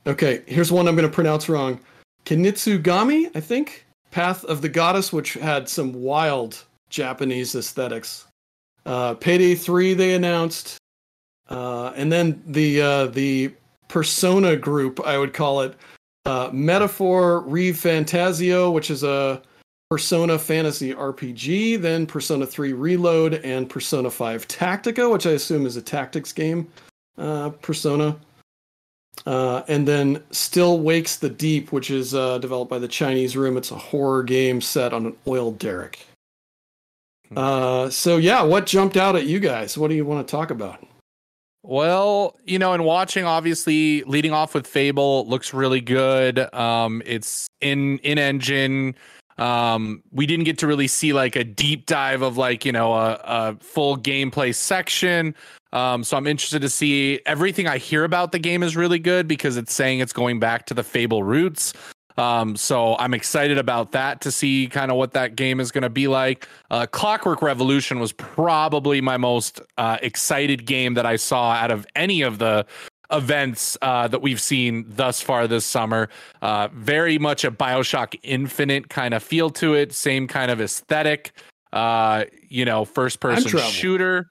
okay, 0.07 0.43
here's 0.47 0.73
one 0.73 0.89
I'm 0.89 0.97
going 0.97 1.09
to 1.09 1.15
pronounce 1.15 1.49
wrong. 1.49 1.81
Kinitsugami, 2.25 3.31
I 3.35 3.41
think. 3.41 3.87
Path 4.11 4.45
of 4.45 4.61
the 4.61 4.69
Goddess, 4.69 5.13
which 5.13 5.35
had 5.35 5.69
some 5.69 5.93
wild 5.93 6.65
Japanese 6.91 7.55
aesthetics. 7.55 8.27
Uh, 8.85 9.15
Payday 9.15 9.55
3 9.55 9.95
they 9.95 10.15
announced. 10.15 10.77
Uh, 11.49 11.93
and 11.97 12.13
then 12.13 12.43
the 12.47 12.81
uh, 12.81 13.07
the 13.07 13.53
Persona 13.89 14.57
group, 14.57 15.01
I 15.05 15.19
would 15.19 15.35
call 15.35 15.61
it, 15.63 15.75
uh, 16.25 16.51
Metaphor 16.53 17.43
ReFantazio, 17.47 18.73
which 18.73 18.91
is 18.91 19.03
a 19.03 19.43
Persona 19.91 20.39
Fantasy 20.39 20.95
RPG, 20.95 21.83
then 21.83 22.07
Persona 22.07 22.47
3 22.47 22.73
Reload, 22.73 23.35
and 23.45 23.69
Persona 23.69 24.11
5 24.11 24.49
Tactica, 24.49 25.13
which 25.13 25.27
I 25.27 25.33
assume 25.33 25.67
is 25.67 25.77
a 25.77 25.83
tactics 25.83 26.33
game. 26.33 26.69
Uh, 27.19 27.51
Persona. 27.51 28.17
Uh, 29.27 29.63
and 29.69 29.87
then 29.87 30.23
Still 30.31 30.81
Wakes 30.81 31.17
the 31.17 31.29
Deep, 31.29 31.71
which 31.71 31.91
is 31.91 32.15
uh, 32.15 32.39
developed 32.39 32.71
by 32.71 32.79
the 32.79 32.89
Chinese 32.89 33.37
Room. 33.37 33.57
It's 33.57 33.71
a 33.71 33.77
horror 33.77 34.23
game 34.23 34.61
set 34.61 34.93
on 34.93 35.07
an 35.07 35.17
oil 35.27 35.53
derrick. 35.53 36.07
Hmm. 37.29 37.39
Uh, 37.39 37.91
so 37.91 38.17
yeah, 38.17 38.43
what 38.43 38.67
jumped 38.67 38.97
out 38.97 39.17
at 39.17 39.27
you 39.27 39.39
guys? 39.39 39.79
What 39.79 39.89
do 39.89 39.95
you 39.95 40.05
want 40.05 40.27
to 40.27 40.31
talk 40.31 40.51
about? 40.51 40.85
Well, 41.65 42.37
you 42.45 42.59
know, 42.59 42.73
in 42.73 42.83
watching, 42.83 43.25
obviously, 43.25 44.03
leading 44.03 44.33
off 44.33 44.53
with 44.53 44.67
Fable 44.67 45.29
looks 45.29 45.55
really 45.55 45.81
good. 45.81 46.53
Um, 46.53 47.03
it's 47.07 47.47
in 47.61 47.99
in 47.99 48.19
engine. 48.19 48.97
Um, 49.39 50.03
we 50.13 50.27
didn't 50.27 50.45
get 50.45 50.59
to 50.59 50.67
really 50.67 50.87
see 50.87 51.13
like 51.13 51.37
a 51.37 51.45
deep 51.45 51.87
dive 51.87 52.23
of 52.23 52.37
like 52.37 52.65
you 52.65 52.73
know 52.73 52.93
a, 52.95 53.21
a 53.25 53.57
full 53.61 53.97
gameplay 53.97 54.55
section. 54.55 55.35
Um, 55.73 56.05
so 56.05 56.17
I'm 56.17 56.27
interested 56.27 56.61
to 56.63 56.69
see 56.69 57.21
everything 57.25 57.67
I 57.67 57.79
hear 57.79 58.05
about 58.05 58.33
the 58.33 58.39
game 58.39 58.63
is 58.63 58.77
really 58.77 58.99
good 58.99 59.27
because 59.27 59.57
it's 59.57 59.73
saying 59.73 60.01
it's 60.01 60.13
going 60.13 60.39
back 60.39 60.67
to 60.67 60.75
the 60.75 60.83
Fable 60.83 61.23
roots. 61.23 61.73
Um, 62.19 62.57
so 62.57 62.97
I'm 62.99 63.15
excited 63.15 63.59
about 63.59 63.93
that 63.93 64.21
to 64.23 64.31
see 64.31 64.69
kind 64.69 64.91
of 64.91 64.97
what 64.97 65.13
that 65.13 65.37
game 65.37 65.61
is 65.61 65.73
going 65.73 65.83
to 65.83 65.91
be 65.91 66.09
like. 66.09 66.47
Uh, 66.71 66.87
Clockwork 66.87 67.43
Revolution 67.43 68.01
was 68.01 68.13
probably 68.13 69.01
my 69.01 69.17
most 69.17 69.61
uh, 69.79 69.99
excited 70.03 70.67
game 70.67 70.95
that 70.95 71.07
I 71.07 71.17
saw 71.17 71.53
out 71.53 71.71
of 71.71 71.87
any 71.97 72.23
of 72.23 72.39
the 72.39 72.67
events 73.13 73.77
uh, 73.83 74.09
that 74.09 74.23
we've 74.23 74.41
seen 74.41 74.85
thus 74.89 75.21
far 75.21 75.47
this 75.47 75.67
summer. 75.67 76.09
Uh, 76.41 76.69
very 76.73 77.19
much 77.19 77.45
a 77.45 77.51
Bioshock 77.51 78.19
Infinite 78.23 78.89
kind 78.89 79.15
of 79.15 79.23
feel 79.23 79.51
to 79.51 79.75
it, 79.75 79.93
same 79.93 80.27
kind 80.27 80.51
of 80.51 80.61
aesthetic. 80.61 81.33
Uh, 81.73 82.25
you 82.49 82.65
know, 82.65 82.85
first 82.85 83.21
person 83.21 83.59
shooter. 83.59 84.31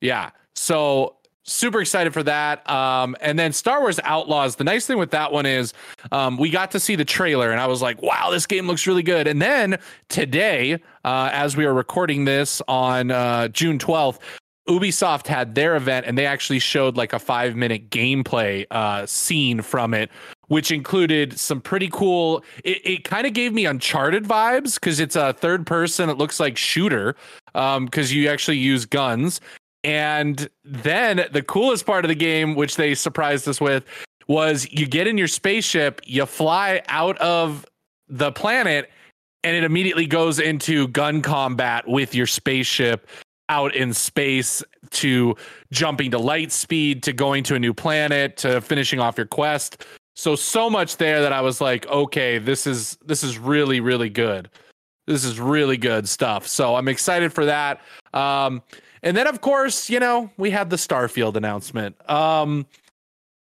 Yeah. 0.00 0.30
So 0.54 1.16
super 1.48 1.80
excited 1.80 2.12
for 2.12 2.22
that. 2.22 2.68
Um, 2.70 3.16
and 3.20 3.38
then 3.38 3.52
Star 3.52 3.80
Wars 3.80 3.98
Outlaws. 4.04 4.56
The 4.56 4.64
nice 4.64 4.86
thing 4.86 4.98
with 4.98 5.10
that 5.10 5.32
one 5.32 5.46
is 5.46 5.72
um, 6.12 6.36
we 6.36 6.50
got 6.50 6.70
to 6.72 6.80
see 6.80 6.94
the 6.94 7.04
trailer, 7.04 7.50
and 7.50 7.60
I 7.60 7.66
was 7.66 7.82
like, 7.82 8.00
"Wow, 8.02 8.30
this 8.30 8.46
game 8.46 8.66
looks 8.66 8.86
really 8.86 9.02
good." 9.02 9.26
And 9.26 9.40
then 9.40 9.78
today, 10.08 10.74
uh, 11.04 11.30
as 11.32 11.56
we 11.56 11.64
are 11.64 11.74
recording 11.74 12.24
this 12.24 12.62
on 12.68 13.10
uh, 13.10 13.48
June 13.48 13.78
twelfth. 13.78 14.20
Ubisoft 14.68 15.26
had 15.26 15.54
their 15.54 15.76
event 15.76 16.06
and 16.06 16.18
they 16.18 16.26
actually 16.26 16.58
showed 16.58 16.96
like 16.96 17.12
a 17.12 17.18
five 17.18 17.56
minute 17.56 17.90
gameplay 17.90 18.66
uh, 18.70 19.06
scene 19.06 19.62
from 19.62 19.94
it, 19.94 20.10
which 20.48 20.70
included 20.70 21.38
some 21.38 21.60
pretty 21.60 21.88
cool. 21.88 22.44
It, 22.64 22.80
it 22.84 23.04
kind 23.04 23.26
of 23.26 23.32
gave 23.32 23.52
me 23.52 23.66
Uncharted 23.66 24.24
vibes 24.24 24.74
because 24.74 25.00
it's 25.00 25.16
a 25.16 25.32
third 25.32 25.66
person. 25.66 26.10
It 26.10 26.18
looks 26.18 26.38
like 26.38 26.56
shooter 26.56 27.16
because 27.52 27.76
um, 27.76 28.16
you 28.16 28.28
actually 28.28 28.58
use 28.58 28.84
guns 28.84 29.40
and 29.84 30.48
then 30.64 31.26
the 31.32 31.42
coolest 31.42 31.86
part 31.86 32.04
of 32.04 32.08
the 32.08 32.14
game, 32.14 32.54
which 32.54 32.76
they 32.76 32.94
surprised 32.94 33.48
us 33.48 33.60
with, 33.60 33.84
was 34.26 34.70
you 34.70 34.86
get 34.86 35.06
in 35.06 35.16
your 35.16 35.28
spaceship, 35.28 36.00
you 36.04 36.26
fly 36.26 36.82
out 36.88 37.16
of 37.18 37.64
the 38.08 38.32
planet, 38.32 38.90
and 39.44 39.56
it 39.56 39.64
immediately 39.64 40.06
goes 40.06 40.38
into 40.38 40.88
gun 40.88 41.22
combat 41.22 41.86
with 41.86 42.14
your 42.14 42.26
spaceship 42.26 43.08
out 43.48 43.74
in 43.74 43.92
space 43.92 44.62
to 44.90 45.36
jumping 45.70 46.10
to 46.10 46.18
light 46.18 46.52
speed 46.52 47.02
to 47.04 47.12
going 47.12 47.44
to 47.44 47.54
a 47.54 47.58
new 47.58 47.74
planet 47.74 48.36
to 48.38 48.60
finishing 48.60 49.00
off 49.00 49.16
your 49.16 49.26
quest. 49.26 49.84
So 50.14 50.34
so 50.34 50.68
much 50.68 50.96
there 50.96 51.22
that 51.22 51.32
I 51.32 51.40
was 51.40 51.60
like, 51.60 51.86
okay, 51.86 52.38
this 52.38 52.66
is 52.66 52.98
this 53.04 53.22
is 53.22 53.38
really 53.38 53.80
really 53.80 54.10
good. 54.10 54.50
This 55.06 55.24
is 55.24 55.40
really 55.40 55.78
good 55.78 56.08
stuff. 56.08 56.46
So 56.46 56.76
I'm 56.76 56.86
excited 56.86 57.32
for 57.32 57.46
that. 57.46 57.80
Um, 58.12 58.62
and 59.02 59.16
then, 59.16 59.26
of 59.26 59.40
course, 59.40 59.88
you 59.88 60.00
know, 60.00 60.30
we 60.36 60.50
had 60.50 60.70
the 60.70 60.76
Starfield 60.76 61.36
announcement. 61.36 61.96
Um, 62.10 62.66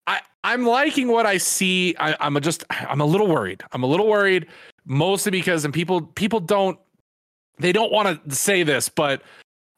I 0.07 0.19
I'm 0.43 0.65
liking 0.65 1.07
what 1.07 1.25
I 1.25 1.37
see. 1.37 1.95
I, 1.99 2.15
I'm 2.19 2.39
just 2.41 2.65
I'm 2.69 3.01
a 3.01 3.05
little 3.05 3.27
worried. 3.27 3.63
I'm 3.71 3.83
a 3.83 3.87
little 3.87 4.07
worried, 4.07 4.47
mostly 4.85 5.31
because 5.31 5.63
and 5.63 5.73
people 5.73 6.01
people 6.01 6.39
don't 6.39 6.77
they 7.59 7.71
don't 7.71 7.91
want 7.91 8.27
to 8.27 8.35
say 8.35 8.63
this, 8.63 8.89
but 8.89 9.21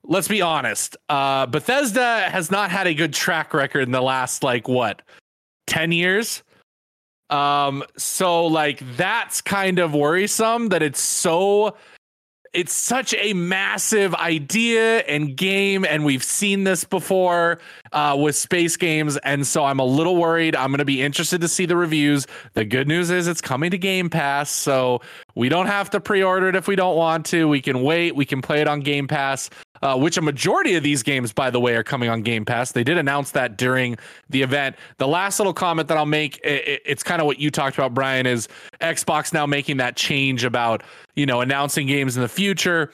let's 0.07 0.27
be 0.27 0.41
honest. 0.41 0.97
Uh, 1.09 1.45
Bethesda 1.45 2.21
has 2.29 2.51
not 2.51 2.71
had 2.71 2.87
a 2.87 2.93
good 2.93 3.13
track 3.13 3.53
record 3.53 3.81
in 3.81 3.91
the 3.91 4.01
last 4.01 4.43
like 4.43 4.67
what 4.67 5.01
ten 5.67 5.91
years. 5.91 6.43
Um, 7.29 7.83
so 7.97 8.45
like 8.45 8.79
that's 8.97 9.41
kind 9.41 9.79
of 9.79 9.93
worrisome 9.93 10.69
that 10.69 10.83
it's 10.83 11.01
so 11.01 11.75
it's 12.55 12.73
such 12.73 13.13
a 13.15 13.33
massive 13.33 14.15
idea 14.15 14.99
and 14.99 15.35
game, 15.35 15.83
and 15.83 16.05
we've 16.05 16.23
seen 16.23 16.63
this 16.63 16.85
before 16.85 17.59
uh, 17.91 18.15
with 18.17 18.33
space 18.35 18.77
games, 18.77 19.17
and 19.17 19.45
so 19.45 19.65
I'm 19.65 19.79
a 19.79 19.85
little 19.85 20.15
worried. 20.15 20.55
I'm 20.55 20.69
going 20.69 20.77
to 20.77 20.85
be 20.85 21.01
interested 21.01 21.41
to 21.41 21.49
see 21.49 21.65
the 21.65 21.75
reviews. 21.75 22.27
The 22.53 22.63
good 22.63 22.87
news 22.87 23.09
is 23.09 23.27
it's 23.27 23.41
coming 23.41 23.71
to 23.71 23.77
Game 23.77 24.09
Pass, 24.09 24.49
so 24.49 25.01
we 25.35 25.49
don't 25.49 25.67
have 25.67 25.89
to 25.89 25.99
pre-order 25.99 26.47
it 26.47 26.55
if 26.55 26.65
we 26.65 26.77
don't 26.77 26.95
want 26.95 27.25
to. 27.27 27.49
We 27.49 27.61
can 27.61 27.83
wait. 27.83 28.15
We 28.15 28.25
can 28.25 28.41
play 28.41 28.61
it 28.61 28.69
on 28.69 28.79
Game 28.79 29.09
Pass 29.09 29.49
uh, 29.81 29.97
which 29.97 30.17
a 30.17 30.21
majority 30.21 30.75
of 30.75 30.83
these 30.83 31.03
games, 31.03 31.33
by 31.33 31.49
the 31.49 31.59
way, 31.59 31.75
are 31.75 31.83
coming 31.83 32.09
on 32.09 32.21
Game 32.21 32.45
Pass. 32.45 32.71
They 32.71 32.83
did 32.83 32.97
announce 32.97 33.31
that 33.31 33.57
during 33.57 33.97
the 34.29 34.41
event. 34.41 34.75
The 34.97 35.07
last 35.07 35.39
little 35.39 35.53
comment 35.53 35.87
that 35.87 35.97
I'll 35.97 36.05
make, 36.05 36.39
it, 36.43 36.81
it's 36.85 37.03
kind 37.03 37.21
of 37.21 37.25
what 37.25 37.39
you 37.39 37.51
talked 37.51 37.77
about, 37.77 37.93
Brian, 37.93 38.25
is 38.25 38.47
Xbox 38.81 39.33
now 39.33 39.45
making 39.45 39.77
that 39.77 39.95
change 39.95 40.43
about, 40.43 40.83
you 41.15 41.25
know, 41.25 41.41
announcing 41.41 41.87
games 41.87 42.15
in 42.15 42.21
the 42.21 42.29
future. 42.29 42.91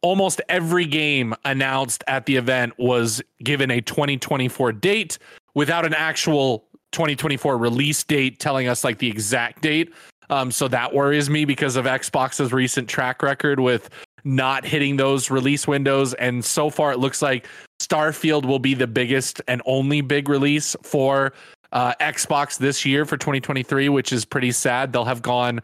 Almost 0.00 0.40
every 0.48 0.84
game 0.84 1.34
announced 1.44 2.02
at 2.08 2.26
the 2.26 2.36
event 2.36 2.72
was 2.78 3.22
given 3.42 3.70
a 3.70 3.80
2024 3.80 4.72
date 4.72 5.18
without 5.54 5.86
an 5.86 5.94
actual 5.94 6.64
2024 6.92 7.56
release 7.56 8.02
date 8.04 8.38
telling 8.38 8.68
us 8.68 8.84
like 8.84 8.98
the 8.98 9.08
exact 9.08 9.62
date. 9.62 9.92
Um, 10.30 10.50
so 10.50 10.66
that 10.68 10.94
worries 10.94 11.28
me 11.28 11.44
because 11.44 11.76
of 11.76 11.84
Xbox's 11.84 12.52
recent 12.52 12.88
track 12.88 13.22
record 13.22 13.60
with 13.60 13.90
not 14.24 14.64
hitting 14.64 14.96
those 14.96 15.30
release 15.30 15.66
windows. 15.66 16.14
And 16.14 16.44
so 16.44 16.70
far, 16.70 16.92
it 16.92 16.98
looks 16.98 17.22
like 17.22 17.46
Starfield 17.80 18.44
will 18.44 18.58
be 18.58 18.74
the 18.74 18.86
biggest 18.86 19.40
and 19.48 19.62
only 19.66 20.00
big 20.00 20.28
release 20.28 20.76
for 20.82 21.32
uh, 21.72 21.94
Xbox 22.00 22.58
this 22.58 22.84
year 22.84 23.04
for 23.04 23.16
2023, 23.16 23.88
which 23.88 24.12
is 24.12 24.24
pretty 24.24 24.52
sad. 24.52 24.92
They'll 24.92 25.04
have 25.04 25.22
gone 25.22 25.60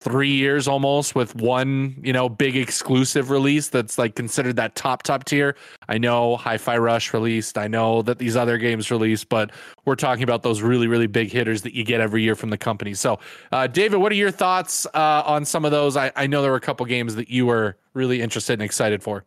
three 0.00 0.32
years 0.32 0.66
almost 0.66 1.14
with 1.14 1.34
one, 1.36 1.94
you 2.02 2.12
know, 2.12 2.28
big 2.28 2.56
exclusive 2.56 3.28
release 3.28 3.68
that's 3.68 3.98
like 3.98 4.14
considered 4.14 4.56
that 4.56 4.74
top 4.74 5.02
top 5.02 5.24
tier. 5.24 5.54
I 5.88 5.98
know 5.98 6.36
Hi-Fi 6.36 6.78
Rush 6.78 7.12
released. 7.12 7.58
I 7.58 7.68
know 7.68 8.00
that 8.02 8.18
these 8.18 8.34
other 8.34 8.56
games 8.56 8.90
released, 8.90 9.28
but 9.28 9.50
we're 9.84 9.96
talking 9.96 10.22
about 10.22 10.42
those 10.42 10.62
really 10.62 10.86
really 10.86 11.06
big 11.06 11.30
hitters 11.30 11.62
that 11.62 11.74
you 11.74 11.84
get 11.84 12.00
every 12.00 12.22
year 12.22 12.34
from 12.34 12.50
the 12.50 12.58
company. 12.58 12.94
So, 12.94 13.18
uh, 13.52 13.66
David, 13.66 13.98
what 13.98 14.10
are 14.10 14.16
your 14.16 14.30
thoughts 14.30 14.86
uh, 14.94 15.22
on 15.26 15.44
some 15.44 15.64
of 15.64 15.70
those? 15.70 15.96
I, 15.96 16.10
I 16.16 16.26
know 16.26 16.40
there 16.40 16.50
were 16.50 16.56
a 16.56 16.60
couple 16.60 16.86
games 16.86 17.14
that 17.16 17.28
you 17.28 17.44
were 17.46 17.76
really 17.92 18.22
interested 18.22 18.54
and 18.54 18.62
excited 18.62 19.02
for. 19.02 19.24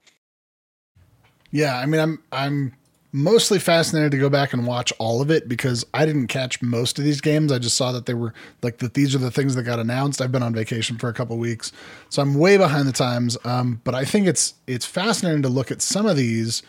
Yeah, 1.51 1.77
I 1.77 1.85
mean, 1.85 2.01
I'm 2.01 2.23
I'm 2.31 2.73
mostly 3.13 3.59
fascinated 3.59 4.11
to 4.11 4.17
go 4.17 4.27
back 4.27 4.53
and 4.53 4.65
watch 4.65 4.91
all 4.97 5.21
of 5.21 5.29
it 5.29 5.47
because 5.47 5.85
I 5.93 6.05
didn't 6.05 6.27
catch 6.27 6.61
most 6.63 6.97
of 6.97 7.05
these 7.05 7.21
games. 7.21 7.51
I 7.51 7.59
just 7.59 7.77
saw 7.77 7.91
that 7.91 8.07
they 8.07 8.15
were 8.15 8.33
like 8.63 8.79
that 8.79 8.95
these 8.95 9.13
are 9.13 9.19
the 9.19 9.31
things 9.31 9.53
that 9.55 9.63
got 9.63 9.79
announced. 9.79 10.19
I've 10.19 10.31
been 10.31 10.43
on 10.43 10.53
vacation 10.53 10.97
for 10.97 11.07
a 11.07 11.13
couple 11.13 11.37
weeks, 11.37 11.71
so 12.09 12.23
I'm 12.23 12.33
way 12.33 12.57
behind 12.57 12.87
the 12.87 12.91
times. 12.91 13.37
Um, 13.45 13.79
but 13.83 13.93
I 13.93 14.03
think 14.03 14.25
it's 14.27 14.55
it's 14.65 14.85
fascinating 14.85 15.43
to 15.43 15.49
look 15.49 15.69
at 15.69 15.81
some 15.81 16.07
of 16.07 16.17
these 16.17 16.63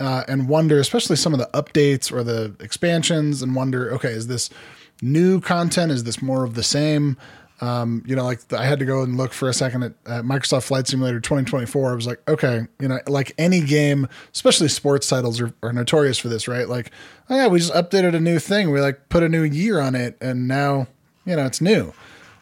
uh, 0.00 0.24
and 0.26 0.48
wonder, 0.48 0.80
especially 0.80 1.16
some 1.16 1.32
of 1.32 1.38
the 1.38 1.48
updates 1.54 2.12
or 2.12 2.24
the 2.24 2.56
expansions, 2.58 3.40
and 3.40 3.54
wonder, 3.54 3.92
okay, 3.94 4.10
is 4.10 4.26
this 4.26 4.50
new 5.00 5.40
content? 5.40 5.92
Is 5.92 6.02
this 6.02 6.20
more 6.20 6.42
of 6.42 6.54
the 6.54 6.64
same? 6.64 7.16
Um, 7.60 8.02
you 8.04 8.16
know, 8.16 8.24
like 8.24 8.52
I 8.52 8.64
had 8.64 8.80
to 8.80 8.84
go 8.84 9.02
and 9.02 9.16
look 9.16 9.32
for 9.32 9.48
a 9.48 9.54
second 9.54 9.84
at, 9.84 9.92
at, 10.06 10.24
Microsoft 10.24 10.64
Flight 10.64 10.88
Simulator 10.88 11.20
2024. 11.20 11.92
I 11.92 11.94
was 11.94 12.06
like, 12.06 12.20
okay, 12.28 12.66
you 12.80 12.88
know, 12.88 12.98
like 13.06 13.32
any 13.38 13.60
game, 13.60 14.08
especially 14.32 14.68
sports 14.68 15.08
titles 15.08 15.40
are, 15.40 15.52
are 15.62 15.72
notorious 15.72 16.18
for 16.18 16.28
this, 16.28 16.48
right? 16.48 16.68
Like, 16.68 16.90
oh 17.30 17.36
yeah, 17.36 17.46
we 17.46 17.60
just 17.60 17.72
updated 17.72 18.14
a 18.14 18.20
new 18.20 18.40
thing. 18.40 18.70
We 18.70 18.80
like 18.80 19.08
put 19.08 19.22
a 19.22 19.28
new 19.28 19.44
year 19.44 19.80
on 19.80 19.94
it, 19.94 20.18
and 20.20 20.48
now 20.48 20.88
you 21.24 21.36
know 21.36 21.46
it's 21.46 21.60
new. 21.60 21.94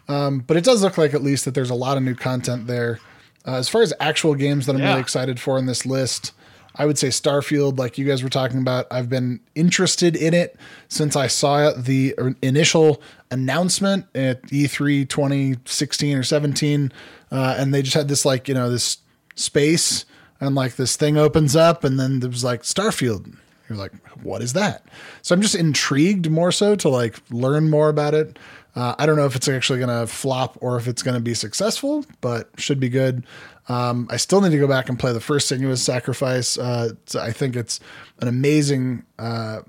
Um, 0.09 0.41
but 0.41 0.57
it 0.57 0.65
does 0.65 0.83
look 0.83 0.99
like 0.99 1.15
at 1.15 1.23
least 1.23 1.45
that 1.45 1.55
there's 1.55 1.71
a 1.71 1.75
lot 1.75 1.97
of 1.97 2.03
new 2.03 2.15
content 2.15 2.67
there. 2.67 2.99
Uh, 3.47 3.57
as 3.57 3.69
far 3.69 3.83
as 3.83 3.93
actual 4.01 4.35
games 4.35 4.67
that 4.67 4.75
I'm 4.75 4.81
yeah. 4.81 4.91
really 4.91 5.01
excited 5.01 5.41
for 5.41 5.59
in 5.59 5.67
this 5.67 5.85
list, 5.85 6.33
I 6.77 6.87
would 6.87 6.99
say 6.99 7.09
Starfield, 7.09 7.79
like 7.79 7.99
you 7.99 8.07
guys 8.07 8.23
were 8.23 8.31
talking 8.31 8.59
about, 8.59 8.87
I've 8.91 9.09
been 9.09 9.41
interested 9.55 10.17
in 10.17 10.33
it 10.33 10.57
since 10.89 11.17
I 11.17 11.27
saw 11.27 11.73
the 11.73 12.15
initial 12.41 13.03
announcement 13.31 14.07
at 14.15 14.43
E3 14.45 15.09
2016 15.09 16.17
or 16.17 16.23
17. 16.23 16.93
Uh, 17.31 17.57
and 17.59 17.75
they 17.75 17.83
just 17.83 17.95
had 17.95 18.09
this, 18.09 18.25
like, 18.25 18.49
you 18.49 18.55
know, 18.55 18.71
this 18.71 18.99
space 19.35 20.05
and 20.41 20.55
like 20.55 20.77
this 20.77 20.97
thing 20.97 21.17
opens 21.17 21.55
up 21.55 21.85
and 21.85 22.01
then 22.01 22.21
there 22.21 22.31
was 22.31 22.45
like 22.45 22.63
Starfield. 22.63 23.37
You're 23.69 23.79
like, 23.79 23.93
what 24.23 24.43
is 24.43 24.55
that? 24.55 24.85
So 25.23 25.35
I'm 25.35 25.41
just 25.41 25.55
intrigued 25.55 26.31
more 26.31 26.53
so 26.53 26.75
to 26.77 26.89
like 26.89 27.17
learn 27.31 27.71
more 27.71 27.89
about 27.89 28.15
it. 28.15 28.39
Uh, 28.75 28.95
I 28.99 29.07
don't 29.07 29.17
know 29.17 29.27
if 29.27 29.37
it's 29.37 29.49
actually 29.49 29.79
going 29.79 30.01
to 30.01 30.07
flop 30.07 30.57
or 30.61 30.77
if 30.77 30.89
it's 30.89 31.03
going 31.03 31.15
to 31.15 31.21
be 31.21 31.35
successful, 31.35 32.05
but 32.21 32.49
should 32.57 32.81
be 32.81 32.89
good. 32.89 33.25
Um, 33.73 34.07
I 34.11 34.19
still 34.19 34.43
need 34.43 34.51
to 34.51 34.59
go 34.59 34.69
back 34.69 34.91
and 34.91 34.99
play 34.99 35.13
the 35.15 35.21
first 35.21 35.51
Senua's 35.51 35.83
Sacrifice. 35.83 36.59
Uh, 36.59 36.91
I 37.19 37.33
think 37.33 37.57
it's 37.57 37.81
an 38.21 38.29
amazing 38.29 39.05
uh, 39.19 39.63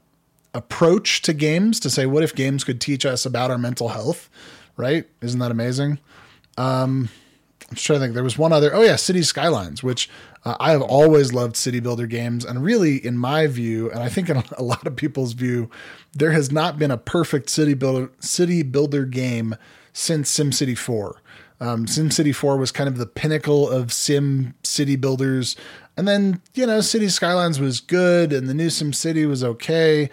approach 0.53 1.21
to 1.21 1.33
games 1.33 1.79
to 1.79 1.89
say, 1.89 2.05
what 2.05 2.21
if 2.21 2.35
games 2.35 2.65
could 2.65 2.81
teach 2.81 3.05
us 3.05 3.25
about 3.25 3.49
our 3.49 3.57
mental 3.57 3.89
health? 3.89 4.29
Right? 4.75 5.05
Isn't 5.21 5.39
that 5.39 5.51
amazing? 5.51 5.99
Um, 6.57 7.07
I'm 7.69 7.77
trying 7.77 7.99
to 7.99 8.05
think. 8.05 8.13
There 8.13 8.23
was 8.23 8.37
one 8.37 8.51
other. 8.51 8.75
Oh 8.75 8.81
yeah, 8.81 8.97
City 8.97 9.21
Skylines, 9.21 9.81
which 9.81 10.09
uh, 10.43 10.57
I 10.59 10.71
have 10.71 10.81
always 10.81 11.31
loved 11.31 11.55
city 11.55 11.79
builder 11.79 12.05
games, 12.05 12.43
and 12.43 12.63
really, 12.63 12.97
in 12.97 13.17
my 13.17 13.47
view, 13.47 13.89
and 13.89 14.01
I 14.01 14.09
think 14.09 14.29
in 14.29 14.37
a 14.57 14.63
lot 14.63 14.85
of 14.85 14.95
people's 14.95 15.33
view, 15.33 15.69
there 16.11 16.31
has 16.31 16.51
not 16.51 16.77
been 16.77 16.91
a 16.91 16.97
perfect 16.97 17.49
city 17.49 17.73
builder 17.73 18.11
city 18.19 18.63
builder 18.63 19.05
game 19.05 19.55
since 19.93 20.35
SimCity 20.37 20.77
4. 20.77 21.21
Um, 21.63 21.85
SimCity 21.85 22.35
4 22.35 22.57
was 22.57 22.73
kind 22.73 22.89
of 22.89 22.97
the 22.97 23.05
pinnacle 23.05 23.69
of 23.69 23.93
sim 23.93 24.53
city 24.63 24.97
builders. 24.97 25.55
And 25.95 26.05
then, 26.05 26.41
you 26.53 26.65
know, 26.67 26.81
City 26.81 27.07
Skylines 27.07 27.57
was 27.57 27.79
good 27.79 28.33
and 28.33 28.49
the 28.49 28.53
new 28.53 28.67
SimCity 28.67 29.25
was 29.25 29.45
okay. 29.45 30.09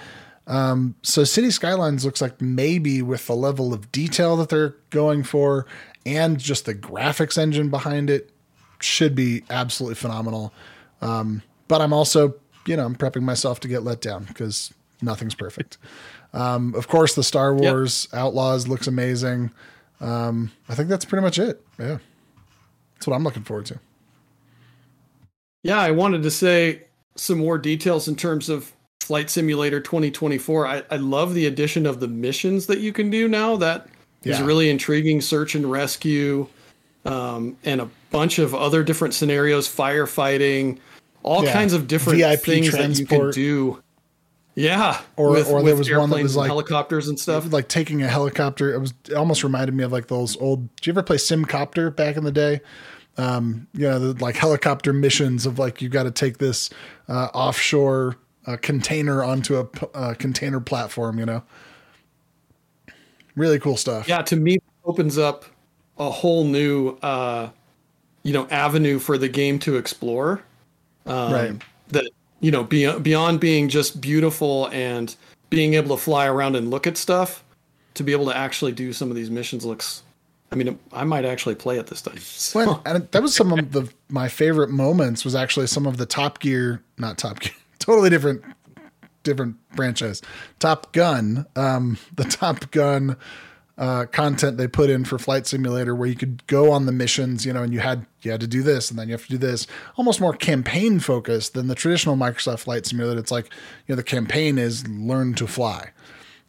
Um, 0.46 0.94
so 1.02 1.24
City 1.24 1.50
Skylines 1.50 2.04
looks 2.04 2.20
like 2.22 2.40
maybe 2.40 3.02
with 3.02 3.26
the 3.26 3.34
level 3.34 3.74
of 3.74 3.90
detail 3.90 4.36
that 4.36 4.48
they're 4.48 4.76
going 4.90 5.24
for 5.24 5.66
and 6.06 6.38
just 6.38 6.66
the 6.66 6.74
graphics 6.74 7.36
engine 7.36 7.68
behind 7.68 8.10
it 8.10 8.30
should 8.78 9.16
be 9.16 9.42
absolutely 9.50 9.96
phenomenal. 9.96 10.54
Um, 11.02 11.42
but 11.66 11.80
I'm 11.80 11.92
also, 11.92 12.34
you 12.64 12.76
know, 12.76 12.84
I'm 12.84 12.94
prepping 12.94 13.22
myself 13.22 13.58
to 13.60 13.68
get 13.68 13.82
let 13.82 14.00
down 14.00 14.22
because 14.22 14.72
nothing's 15.02 15.34
perfect. 15.34 15.78
Um, 16.32 16.76
of 16.76 16.86
course, 16.86 17.16
the 17.16 17.24
Star 17.24 17.52
Wars 17.52 18.06
yep. 18.12 18.22
Outlaws 18.22 18.68
looks 18.68 18.86
amazing. 18.86 19.50
Um, 20.00 20.50
I 20.68 20.74
think 20.74 20.88
that's 20.88 21.04
pretty 21.04 21.22
much 21.22 21.38
it. 21.38 21.64
Yeah. 21.78 21.98
That's 22.94 23.06
what 23.06 23.14
I'm 23.14 23.24
looking 23.24 23.44
forward 23.44 23.66
to. 23.66 23.78
Yeah, 25.62 25.78
I 25.78 25.90
wanted 25.90 26.22
to 26.22 26.30
say 26.30 26.84
some 27.16 27.38
more 27.38 27.58
details 27.58 28.08
in 28.08 28.16
terms 28.16 28.48
of 28.48 28.72
Flight 29.00 29.28
Simulator 29.28 29.80
2024. 29.80 30.66
I, 30.66 30.82
I 30.90 30.96
love 30.96 31.34
the 31.34 31.46
addition 31.46 31.86
of 31.86 32.00
the 32.00 32.08
missions 32.08 32.66
that 32.66 32.80
you 32.80 32.92
can 32.92 33.10
do 33.10 33.28
now. 33.28 33.56
That 33.56 33.88
yeah. 34.22 34.34
is 34.34 34.42
really 34.42 34.70
intriguing 34.70 35.20
search 35.20 35.54
and 35.54 35.70
rescue, 35.70 36.46
um, 37.04 37.56
and 37.64 37.80
a 37.80 37.88
bunch 38.10 38.38
of 38.38 38.54
other 38.54 38.82
different 38.82 39.14
scenarios, 39.14 39.68
firefighting, 39.68 40.78
all 41.22 41.44
yeah. 41.44 41.52
kinds 41.52 41.72
of 41.72 41.88
different 41.88 42.20
VIP 42.20 42.40
things 42.40 42.70
transport. 42.70 43.34
that 43.34 43.40
you 43.40 43.72
can 43.72 43.74
do. 43.76 43.82
Yeah, 44.60 45.00
or 45.16 45.30
with, 45.30 45.48
or 45.48 45.62
there 45.62 45.74
was 45.74 45.90
one 45.90 46.10
that 46.10 46.22
was 46.22 46.36
like 46.36 46.48
helicopters 46.48 47.08
and 47.08 47.18
stuff. 47.18 47.50
Like 47.50 47.68
taking 47.68 48.02
a 48.02 48.08
helicopter. 48.08 48.74
It 48.74 48.78
was 48.78 48.92
it 49.08 49.14
almost 49.14 49.42
reminded 49.42 49.74
me 49.74 49.84
of 49.84 49.92
like 49.92 50.08
those 50.08 50.36
old. 50.36 50.74
Did 50.76 50.86
you 50.86 50.92
ever 50.92 51.02
play 51.02 51.16
Simcopter 51.16 51.94
back 51.94 52.18
in 52.18 52.24
the 52.24 52.32
day? 52.32 52.60
Um, 53.16 53.68
you 53.72 53.88
know, 53.88 53.98
the 53.98 54.22
like 54.22 54.36
helicopter 54.36 54.92
missions 54.92 55.46
of 55.46 55.58
like 55.58 55.80
you 55.80 55.88
got 55.88 56.02
to 56.02 56.10
take 56.10 56.38
this 56.38 56.68
uh, 57.08 57.28
offshore 57.32 58.16
uh, 58.46 58.58
container 58.60 59.24
onto 59.24 59.56
a 59.58 59.66
uh, 59.94 60.12
container 60.14 60.60
platform. 60.60 61.18
You 61.18 61.24
know, 61.24 61.42
really 63.34 63.58
cool 63.58 63.78
stuff. 63.78 64.08
Yeah, 64.08 64.20
to 64.20 64.36
me, 64.36 64.58
opens 64.84 65.16
up 65.16 65.46
a 65.96 66.10
whole 66.10 66.44
new 66.44 66.98
uh, 67.02 67.48
you 68.24 68.34
know 68.34 68.46
avenue 68.50 68.98
for 68.98 69.16
the 69.16 69.28
game 69.28 69.58
to 69.60 69.76
explore. 69.76 70.42
Um, 71.06 71.32
right. 71.32 71.62
That 71.88 72.10
you 72.40 72.50
know, 72.50 72.64
beyond 72.64 73.04
beyond 73.04 73.40
being 73.40 73.68
just 73.68 74.00
beautiful 74.00 74.68
and 74.72 75.14
being 75.50 75.74
able 75.74 75.96
to 75.96 76.02
fly 76.02 76.26
around 76.26 76.56
and 76.56 76.70
look 76.70 76.86
at 76.86 76.96
stuff, 76.96 77.44
to 77.94 78.02
be 78.02 78.12
able 78.12 78.26
to 78.26 78.36
actually 78.36 78.72
do 78.72 78.92
some 78.92 79.10
of 79.10 79.16
these 79.16 79.30
missions 79.30 79.64
looks. 79.64 80.02
I 80.52 80.56
mean, 80.56 80.78
I 80.92 81.04
might 81.04 81.24
actually 81.24 81.54
play 81.54 81.78
it 81.78 81.86
this 81.86 82.02
time. 82.02 82.18
So. 82.18 82.58
Well, 82.66 82.82
and 82.84 83.08
that 83.12 83.22
was 83.22 83.34
some 83.34 83.52
of 83.52 83.72
the 83.72 83.88
my 84.08 84.28
favorite 84.28 84.70
moments. 84.70 85.24
Was 85.24 85.34
actually 85.34 85.66
some 85.66 85.86
of 85.86 85.96
the 85.96 86.06
Top 86.06 86.40
Gear, 86.40 86.82
not 86.98 87.18
Top 87.18 87.40
Gear, 87.40 87.52
totally 87.78 88.10
different, 88.10 88.42
different 89.22 89.56
franchise. 89.76 90.22
Top 90.58 90.92
Gun, 90.92 91.46
um, 91.56 91.98
the 92.16 92.24
Top 92.24 92.70
Gun 92.70 93.16
uh, 93.80 94.04
content 94.04 94.58
they 94.58 94.68
put 94.68 94.90
in 94.90 95.06
for 95.06 95.18
Flight 95.18 95.46
Simulator, 95.46 95.94
where 95.94 96.06
you 96.06 96.14
could 96.14 96.46
go 96.46 96.70
on 96.70 96.84
the 96.84 96.92
missions, 96.92 97.46
you 97.46 97.52
know, 97.52 97.62
and 97.62 97.72
you 97.72 97.80
had 97.80 98.04
you 98.20 98.30
had 98.30 98.40
to 98.42 98.46
do 98.46 98.62
this, 98.62 98.90
and 98.90 98.98
then 98.98 99.08
you 99.08 99.12
have 99.12 99.24
to 99.24 99.30
do 99.30 99.38
this. 99.38 99.66
Almost 99.96 100.20
more 100.20 100.34
campaign 100.34 101.00
focused 101.00 101.54
than 101.54 101.66
the 101.66 101.74
traditional 101.74 102.14
Microsoft 102.14 102.60
Flight 102.60 102.84
Simulator. 102.84 103.18
It's 103.18 103.30
like 103.30 103.46
you 103.86 103.92
know 103.92 103.96
the 103.96 104.02
campaign 104.02 104.58
is 104.58 104.86
learn 104.86 105.32
to 105.34 105.46
fly. 105.46 105.92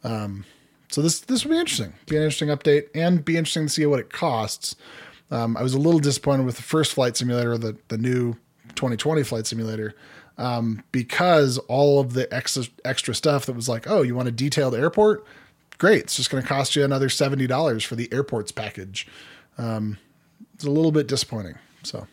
Um, 0.04 0.44
so 0.90 1.00
this 1.00 1.20
this 1.20 1.42
would 1.44 1.52
be 1.52 1.58
interesting. 1.58 1.94
Be 2.04 2.16
an 2.16 2.22
interesting 2.22 2.48
update, 2.48 2.88
and 2.94 3.24
be 3.24 3.38
interesting 3.38 3.66
to 3.66 3.72
see 3.72 3.86
what 3.86 3.98
it 3.98 4.12
costs. 4.12 4.76
Um, 5.30 5.56
I 5.56 5.62
was 5.62 5.72
a 5.72 5.78
little 5.78 6.00
disappointed 6.00 6.44
with 6.44 6.56
the 6.56 6.62
first 6.62 6.92
Flight 6.92 7.16
Simulator, 7.16 7.56
the 7.56 7.78
the 7.88 7.96
new 7.96 8.34
2020 8.74 9.22
Flight 9.22 9.46
Simulator, 9.46 9.94
um, 10.36 10.82
because 10.92 11.56
all 11.56 11.98
of 11.98 12.12
the 12.12 12.30
extra 12.32 12.64
extra 12.84 13.14
stuff 13.14 13.46
that 13.46 13.54
was 13.54 13.70
like, 13.70 13.88
oh, 13.88 14.02
you 14.02 14.14
want 14.14 14.28
a 14.28 14.32
detailed 14.32 14.74
airport 14.74 15.24
great. 15.82 16.04
It's 16.04 16.16
just 16.16 16.30
going 16.30 16.40
to 16.40 16.48
cost 16.48 16.76
you 16.76 16.84
another 16.84 17.08
seventy 17.08 17.48
dollars 17.48 17.82
for 17.82 17.96
the 17.96 18.08
airports 18.12 18.52
package. 18.52 19.08
Um, 19.58 19.98
it's 20.54 20.62
a 20.62 20.70
little 20.70 20.92
bit 20.92 21.08
disappointing. 21.08 21.56
So, 21.82 22.06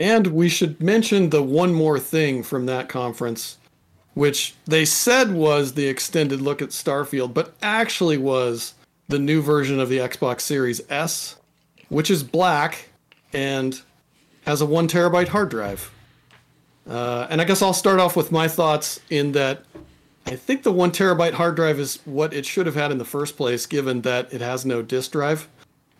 and 0.00 0.28
we 0.28 0.48
should 0.48 0.82
mention 0.82 1.28
the 1.28 1.42
one 1.42 1.74
more 1.74 2.00
thing 2.00 2.42
from 2.42 2.64
that 2.66 2.88
conference, 2.88 3.58
which 4.14 4.54
they 4.64 4.86
said 4.86 5.30
was 5.30 5.74
the 5.74 5.86
extended 5.88 6.40
look 6.40 6.62
at 6.62 6.70
Starfield, 6.70 7.34
but 7.34 7.54
actually 7.60 8.16
was 8.16 8.72
the 9.08 9.18
new 9.18 9.42
version 9.42 9.78
of 9.78 9.90
the 9.90 9.98
Xbox 9.98 10.40
Series 10.40 10.80
S, 10.88 11.36
which 11.90 12.10
is 12.10 12.22
black 12.22 12.88
and 13.34 13.82
has 14.46 14.62
a 14.62 14.66
one 14.66 14.88
terabyte 14.88 15.28
hard 15.28 15.50
drive. 15.50 15.92
Uh, 16.88 17.26
and 17.28 17.42
I 17.42 17.44
guess 17.44 17.60
I'll 17.60 17.74
start 17.74 18.00
off 18.00 18.16
with 18.16 18.32
my 18.32 18.48
thoughts 18.48 19.00
in 19.10 19.32
that 19.32 19.64
I 20.26 20.34
think 20.34 20.64
the 20.64 20.72
one 20.72 20.90
terabyte 20.90 21.34
hard 21.34 21.54
drive 21.54 21.78
is 21.78 22.00
what 22.04 22.34
it 22.34 22.44
should 22.44 22.66
have 22.66 22.74
had 22.74 22.90
in 22.90 22.98
the 22.98 23.04
first 23.04 23.36
place, 23.36 23.64
given 23.64 24.00
that 24.02 24.32
it 24.32 24.40
has 24.40 24.66
no 24.66 24.82
disk 24.82 25.12
drive 25.12 25.48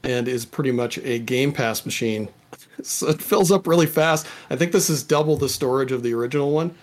and 0.02 0.26
is 0.26 0.44
pretty 0.44 0.72
much 0.72 0.98
a 0.98 1.20
Game 1.20 1.52
Pass 1.52 1.84
machine. 1.84 2.28
so 2.82 3.08
it 3.08 3.22
fills 3.22 3.52
up 3.52 3.66
really 3.66 3.86
fast. 3.86 4.26
I 4.50 4.56
think 4.56 4.72
this 4.72 4.90
is 4.90 5.04
double 5.04 5.36
the 5.36 5.48
storage 5.48 5.92
of 5.92 6.02
the 6.02 6.12
original 6.12 6.50
one. 6.50 6.74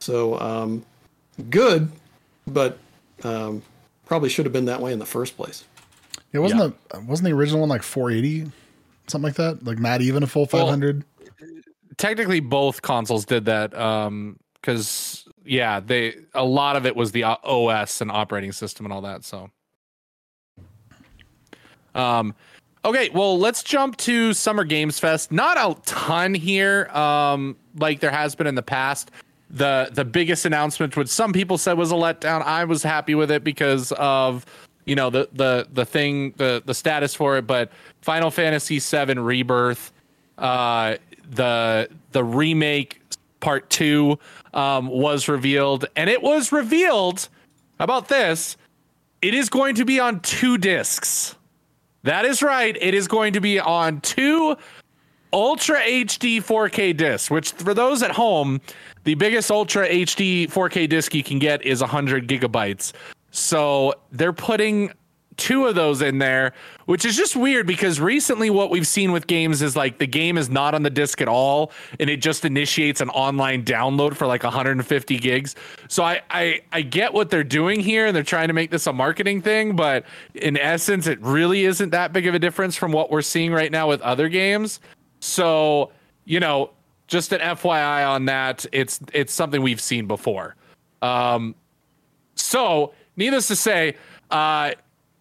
So 0.00 0.38
um, 0.40 0.84
good, 1.48 1.90
but 2.46 2.78
um, 3.22 3.62
probably 4.06 4.28
should 4.28 4.46
have 4.46 4.52
been 4.52 4.64
that 4.64 4.80
way 4.80 4.92
in 4.92 4.98
the 4.98 5.06
first 5.06 5.36
place. 5.36 5.64
It 6.32 6.40
wasn't 6.40 6.60
yeah. 6.60 6.70
the 6.98 7.00
wasn't 7.06 7.28
the 7.28 7.34
original 7.34 7.60
one 7.60 7.68
like 7.68 7.82
480, 7.82 8.50
something 9.06 9.24
like 9.28 9.34
that, 9.34 9.64
like 9.64 9.78
not 9.78 10.00
even 10.00 10.22
a 10.22 10.26
full 10.26 10.46
500. 10.46 11.04
Well, 11.18 11.26
technically, 11.98 12.40
both 12.40 12.82
consoles 12.82 13.24
did 13.24 13.44
that. 13.44 13.76
Um, 13.76 14.38
because 14.54 15.26
yeah, 15.50 15.80
they 15.80 16.14
a 16.32 16.44
lot 16.44 16.76
of 16.76 16.86
it 16.86 16.94
was 16.94 17.10
the 17.10 17.24
OS 17.24 18.00
and 18.00 18.08
operating 18.08 18.52
system 18.52 18.86
and 18.86 18.92
all 18.92 19.00
that. 19.00 19.24
So, 19.24 19.50
um, 21.92 22.36
okay, 22.84 23.08
well, 23.12 23.36
let's 23.36 23.64
jump 23.64 23.96
to 23.96 24.32
Summer 24.32 24.62
Games 24.62 25.00
Fest. 25.00 25.32
Not 25.32 25.56
a 25.56 25.74
ton 25.82 26.34
here, 26.34 26.86
um, 26.96 27.56
like 27.76 27.98
there 27.98 28.12
has 28.12 28.36
been 28.36 28.46
in 28.46 28.54
the 28.54 28.62
past. 28.62 29.10
the 29.50 29.90
The 29.92 30.04
biggest 30.04 30.46
announcement, 30.46 30.96
which 30.96 31.08
some 31.08 31.32
people 31.32 31.58
said 31.58 31.76
was 31.76 31.90
a 31.90 31.96
letdown, 31.96 32.42
I 32.42 32.62
was 32.62 32.84
happy 32.84 33.16
with 33.16 33.32
it 33.32 33.42
because 33.42 33.90
of 33.92 34.46
you 34.84 34.94
know 34.94 35.10
the 35.10 35.28
the 35.32 35.66
the 35.72 35.84
thing 35.84 36.32
the 36.36 36.62
the 36.64 36.74
status 36.74 37.12
for 37.12 37.38
it. 37.38 37.48
But 37.48 37.72
Final 38.02 38.30
Fantasy 38.30 38.78
VII 38.78 39.14
Rebirth, 39.14 39.90
uh, 40.38 40.98
the 41.28 41.88
the 42.12 42.22
remake 42.22 42.99
part 43.40 43.68
two 43.70 44.18
um, 44.54 44.88
was 44.88 45.28
revealed, 45.28 45.86
and 45.96 46.08
it 46.08 46.22
was 46.22 46.52
revealed 46.52 47.28
about 47.78 48.08
this. 48.08 48.56
It 49.22 49.34
is 49.34 49.48
going 49.48 49.74
to 49.76 49.84
be 49.84 50.00
on 50.00 50.20
two 50.20 50.56
discs. 50.58 51.34
That 52.02 52.24
is 52.24 52.42
right. 52.42 52.76
It 52.80 52.94
is 52.94 53.08
going 53.08 53.34
to 53.34 53.40
be 53.40 53.60
on 53.60 54.00
two 54.00 54.56
Ultra 55.32 55.80
HD 55.80 56.38
4K 56.38 56.96
discs, 56.96 57.30
which 57.30 57.52
for 57.52 57.74
those 57.74 58.02
at 58.02 58.10
home, 58.10 58.60
the 59.04 59.14
biggest 59.14 59.50
Ultra 59.50 59.88
HD 59.88 60.50
4K 60.50 60.88
disc 60.88 61.14
you 61.14 61.22
can 61.22 61.38
get 61.38 61.64
is 61.64 61.80
100 61.80 62.26
gigabytes. 62.26 62.92
So 63.30 63.94
they're 64.10 64.32
putting 64.32 64.92
two 65.40 65.66
of 65.66 65.74
those 65.74 66.02
in 66.02 66.18
there, 66.18 66.52
which 66.84 67.04
is 67.04 67.16
just 67.16 67.34
weird 67.34 67.66
because 67.66 67.98
recently 67.98 68.50
what 68.50 68.70
we've 68.70 68.86
seen 68.86 69.10
with 69.10 69.26
games 69.26 69.62
is 69.62 69.74
like 69.74 69.98
the 69.98 70.06
game 70.06 70.36
is 70.36 70.50
not 70.50 70.74
on 70.74 70.82
the 70.82 70.90
disc 70.90 71.20
at 71.22 71.28
all 71.28 71.72
and 71.98 72.10
it 72.10 72.18
just 72.18 72.44
initiates 72.44 73.00
an 73.00 73.08
online 73.10 73.64
download 73.64 74.14
for 74.14 74.26
like 74.26 74.44
150 74.44 75.18
gigs. 75.18 75.56
So 75.88 76.04
I 76.04 76.20
I, 76.30 76.60
I 76.72 76.82
get 76.82 77.14
what 77.14 77.30
they're 77.30 77.42
doing 77.42 77.80
here 77.80 78.06
and 78.06 78.14
they're 78.14 78.22
trying 78.22 78.48
to 78.48 78.54
make 78.54 78.70
this 78.70 78.86
a 78.86 78.92
marketing 78.92 79.40
thing, 79.40 79.74
but 79.74 80.04
in 80.34 80.58
essence 80.58 81.06
it 81.06 81.20
really 81.22 81.64
isn't 81.64 81.90
that 81.90 82.12
big 82.12 82.26
of 82.26 82.34
a 82.34 82.38
difference 82.38 82.76
from 82.76 82.92
what 82.92 83.10
we're 83.10 83.22
seeing 83.22 83.50
right 83.50 83.72
now 83.72 83.88
with 83.88 84.02
other 84.02 84.28
games. 84.28 84.78
So, 85.20 85.90
you 86.26 86.38
know, 86.38 86.70
just 87.06 87.32
an 87.32 87.40
FYI 87.40 88.06
on 88.06 88.26
that, 88.26 88.66
it's 88.72 89.00
it's 89.14 89.32
something 89.32 89.62
we've 89.62 89.80
seen 89.80 90.06
before. 90.06 90.54
Um 91.00 91.54
so, 92.34 92.92
needless 93.16 93.48
to 93.48 93.56
say, 93.56 93.96
uh 94.30 94.72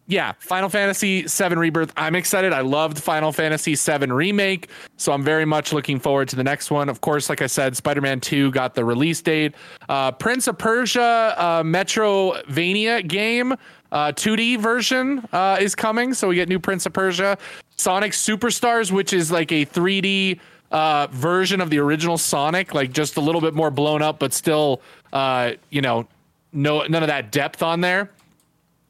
yeah, 0.10 0.34
Final 0.39 0.69
Fantasy 0.69 1.22
VII 1.22 1.56
Rebirth. 1.56 1.93
I'm 1.95 2.15
excited. 2.15 2.52
I 2.52 2.62
loved 2.62 2.98
Final 2.98 3.32
Fantasy 3.32 3.76
VII 3.76 4.08
Remake, 4.08 4.67
so 4.98 5.12
I'm 5.12 5.24
very 5.24 5.45
much 5.45 5.72
looking 5.72 6.00
forward 6.00 6.28
to 6.30 6.36
the 6.36 6.43
next 6.43 6.72
one. 6.72 6.89
Of 6.89 7.00
course, 7.00 7.30
like 7.30 7.43
I 7.43 7.45
said, 7.45 7.78
Spider 7.78 8.02
Man 8.02 8.19
2 8.19 8.50
got 8.50 8.74
the 8.74 8.84
release 8.84 9.22
date. 9.22 9.54
Uh, 9.88 10.12
Prince 10.12 10.48
of 10.48 10.58
Persia 10.58 11.36
uh, 11.38 11.62
Metroidvania 11.62 13.08
game, 13.08 13.54
uh, 13.91 14.12
2D 14.13 14.58
version 14.58 15.24
uh, 15.32 15.58
is 15.62 15.76
coming, 15.76 16.15
so 16.15 16.30
we 16.30 16.36
get 16.36 16.50
new 16.50 16.60
Prince 16.60 16.88
of 16.88 16.93
Persia. 16.93 17.38
Sonic 17.78 18.13
Superstars, 18.13 18.91
which 18.91 19.13
is 19.13 19.32
like 19.32 19.52
a 19.52 19.63
3D 19.63 20.39
uh, 20.72 21.06
version 21.12 21.62
of 21.62 21.69
the 21.69 21.78
original 21.78 22.17
Sonic, 22.17 22.74
like 22.74 22.91
just 22.91 23.17
a 23.17 23.22
little 23.22 23.41
bit 23.41 23.54
more 23.54 23.69
blown 23.69 24.02
up, 24.02 24.17
but 24.17 24.34
still, 24.34 24.82
uh, 25.13 25.52
you 25.69 25.82
know, 25.82 26.08
no 26.52 26.82
none 26.88 27.04
of 27.04 27.10
that 27.10 27.32
depth 27.32 27.62
on 27.62 27.82
there. 27.82 28.10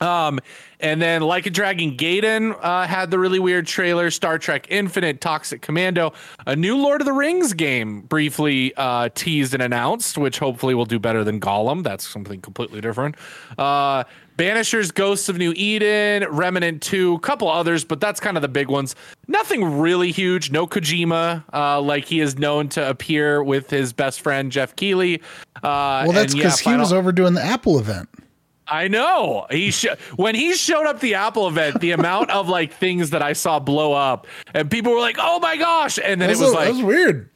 Um, 0.01 0.39
and 0.79 1.01
then 1.01 1.21
Like 1.21 1.45
a 1.45 1.49
Dragon 1.49 1.97
Gaiden 1.97 2.57
uh, 2.61 2.87
had 2.87 3.11
the 3.11 3.19
really 3.19 3.39
weird 3.39 3.67
trailer. 3.67 4.09
Star 4.11 4.39
Trek 4.39 4.67
Infinite, 4.69 5.19
Toxic 5.19 5.61
Commando, 5.61 6.13
a 6.47 6.55
new 6.55 6.77
Lord 6.77 7.01
of 7.01 7.05
the 7.05 7.13
Rings 7.13 7.53
game 7.53 8.01
briefly 8.01 8.73
uh, 8.77 9.09
teased 9.13 9.53
and 9.53 9.61
announced, 9.61 10.17
which 10.17 10.39
hopefully 10.39 10.73
will 10.73 10.85
do 10.85 10.99
better 10.99 11.23
than 11.23 11.39
Gollum. 11.39 11.83
That's 11.83 12.07
something 12.07 12.39
completely 12.41 12.79
different. 12.81 13.15
Uh, 13.57 14.05
Banishers, 14.37 14.93
Ghosts 14.93 15.27
of 15.27 15.37
New 15.37 15.51
Eden, 15.57 16.25
Remnant 16.29 16.81
2, 16.81 17.15
a 17.15 17.19
couple 17.19 17.49
others, 17.49 17.83
but 17.83 17.99
that's 17.99 18.21
kind 18.21 18.37
of 18.37 18.41
the 18.41 18.47
big 18.47 18.69
ones. 18.69 18.95
Nothing 19.27 19.79
really 19.79 20.13
huge. 20.13 20.49
No 20.49 20.65
Kojima, 20.65 21.43
uh, 21.51 21.81
like 21.81 22.05
he 22.05 22.21
is 22.21 22.37
known 22.39 22.69
to 22.69 22.89
appear 22.89 23.43
with 23.43 23.69
his 23.69 23.91
best 23.91 24.21
friend 24.21 24.49
Geoff 24.49 24.77
Keighley. 24.77 25.21
Uh, 25.57 26.07
well, 26.07 26.13
that's 26.13 26.33
because 26.33 26.65
yeah, 26.65 26.71
he 26.71 26.79
was 26.79 26.93
over 26.93 27.11
doing 27.11 27.33
the 27.33 27.43
Apple 27.43 27.79
event. 27.79 28.07
I 28.69 28.87
know. 28.87 29.47
He 29.49 29.71
sh- 29.71 29.87
when 30.15 30.35
he 30.35 30.53
showed 30.53 30.85
up 30.85 30.99
the 30.99 31.15
Apple 31.15 31.47
event, 31.47 31.79
the 31.81 31.91
amount 31.91 32.29
of 32.29 32.47
like 32.47 32.73
things 32.73 33.09
that 33.11 33.21
I 33.21 33.33
saw 33.33 33.59
blow 33.59 33.93
up, 33.93 34.27
and 34.53 34.69
people 34.69 34.91
were 34.91 34.99
like, 34.99 35.17
"Oh 35.19 35.39
my 35.39 35.57
gosh!" 35.57 35.99
And 36.03 36.21
then 36.21 36.29
it 36.29 36.37
was 36.37 36.51
a, 36.51 36.53
like, 36.53 36.65
"That 36.65 36.73
was 36.75 36.83
weird." 36.83 37.29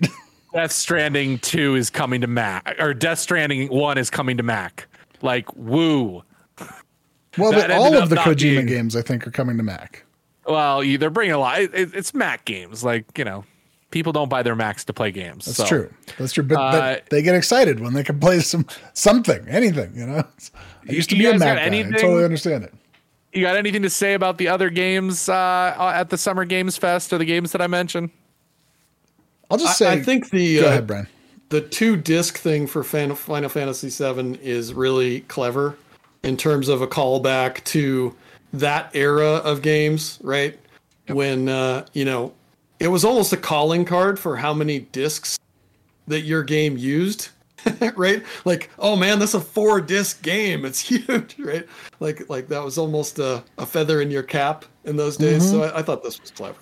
Death 0.54 0.72
Stranding 0.72 1.40
two 1.40 1.76
is 1.76 1.90
coming 1.90 2.22
to 2.22 2.28
Mac, 2.28 2.76
or 2.80 2.94
Death 2.94 3.20
Stranding 3.20 3.70
one 3.70 3.98
is 3.98 4.10
coming 4.10 4.38
to 4.38 4.44
Mac. 4.44 4.88
Like, 5.22 5.54
woo. 5.56 6.24
Well, 7.38 7.52
but 7.52 7.72
all 7.72 7.98
of 7.98 8.10
the 8.10 8.18
Kojima 8.18 8.38
being, 8.38 8.66
games, 8.68 8.96
I 8.96 9.02
think, 9.02 9.26
are 9.26 9.32
coming 9.32 9.58
to 9.58 9.64
Mac. 9.64 10.06
Well, 10.46 10.82
they're 10.82 11.10
bringing 11.10 11.34
a 11.34 11.40
lot. 11.40 11.62
It, 11.62 11.74
it's 11.74 12.14
Mac 12.14 12.46
games, 12.46 12.84
like 12.84 13.18
you 13.18 13.26
know 13.26 13.46
people 13.94 14.12
don't 14.12 14.28
buy 14.28 14.42
their 14.42 14.56
Macs 14.56 14.84
to 14.86 14.94
play 14.94 15.12
games. 15.12 15.46
That's 15.46 15.58
so. 15.58 15.66
true. 15.66 15.94
That's 16.18 16.34
true. 16.34 16.44
But, 16.44 16.58
uh, 16.58 16.98
they 17.10 17.22
get 17.22 17.36
excited 17.36 17.80
when 17.80 17.94
they 17.94 18.04
can 18.04 18.20
play 18.20 18.40
some 18.40 18.66
something, 18.94 19.48
anything. 19.48 19.96
You 19.96 20.08
know, 20.08 20.28
I 20.88 20.92
used 20.92 21.10
to 21.10 21.16
be 21.16 21.26
a 21.26 21.38
Mac 21.38 21.58
guy. 21.58 21.64
Anything, 21.64 21.96
I 21.96 21.98
totally 21.98 22.24
understand 22.24 22.64
it. 22.64 22.74
You 23.34 23.42
got 23.42 23.56
anything 23.56 23.82
to 23.82 23.90
say 23.90 24.14
about 24.14 24.38
the 24.38 24.48
other 24.48 24.70
games 24.70 25.28
uh, 25.28 25.76
at 25.96 26.10
the 26.10 26.18
Summer 26.18 26.46
Games 26.46 26.78
Fest 26.78 27.12
or 27.12 27.18
the 27.18 27.26
games 27.26 27.52
that 27.52 27.62
I 27.62 27.68
mentioned? 27.68 28.12
I'll 29.50 29.58
just 29.58 29.78
say. 29.78 29.88
I, 29.88 29.94
I 29.94 30.04
think 30.04 30.30
the 30.30 30.60
go 30.60 30.66
uh, 30.66 30.70
ahead, 30.70 30.88
Brian. 30.88 31.08
The 31.50 31.62
two 31.62 31.96
disc 31.96 32.38
thing 32.38 32.68
for 32.68 32.84
Final 32.84 33.16
Fantasy 33.16 33.90
VII 33.90 34.40
is 34.42 34.74
really 34.74 35.22
clever 35.22 35.78
in 36.24 36.38
terms 36.38 36.70
of 36.70 36.82
a 36.82 36.88
callback 36.88 37.64
to 37.66 38.16
that 38.54 38.90
era 38.96 39.36
of 39.36 39.62
games, 39.62 40.20
right? 40.24 40.58
Yep. 41.08 41.18
When 41.18 41.50
uh, 41.50 41.86
you 41.94 42.06
know 42.06 42.34
it 42.80 42.88
was 42.88 43.06
almost 43.06 43.34
a 43.34 43.38
calling 43.38 43.86
card 43.86 44.20
for 44.20 44.36
how 44.36 44.54
many 44.54 44.80
discs 44.80 45.38
that 46.08 46.22
your 46.22 46.44
game 46.44 46.78
used 46.78 47.30
right? 47.96 48.24
Like 48.46 48.70
oh 48.80 48.96
man 48.96 49.20
that's 49.20 49.34
a 49.34 49.42
four 49.42 49.82
disc 49.82 50.22
game. 50.22 50.66
It's 50.66 50.80
huge 50.88 51.36
right? 51.40 51.68
Like 52.00 52.30
like 52.30 52.48
that 52.50 52.64
was 52.64 52.78
almost 52.78 53.20
a, 53.20 53.44
a 53.58 53.66
feather 53.66 54.02
in 54.02 54.12
your 54.12 54.24
cap 54.24 54.66
in 54.84 54.98
those 54.98 55.18
days. 55.18 55.44
Mm-hmm. 55.44 55.52
so 55.52 55.64
I, 55.64 55.80
I, 55.80 55.82
thought 55.82 56.04
this 56.04 56.20
was 56.20 56.32
clever. 56.32 56.60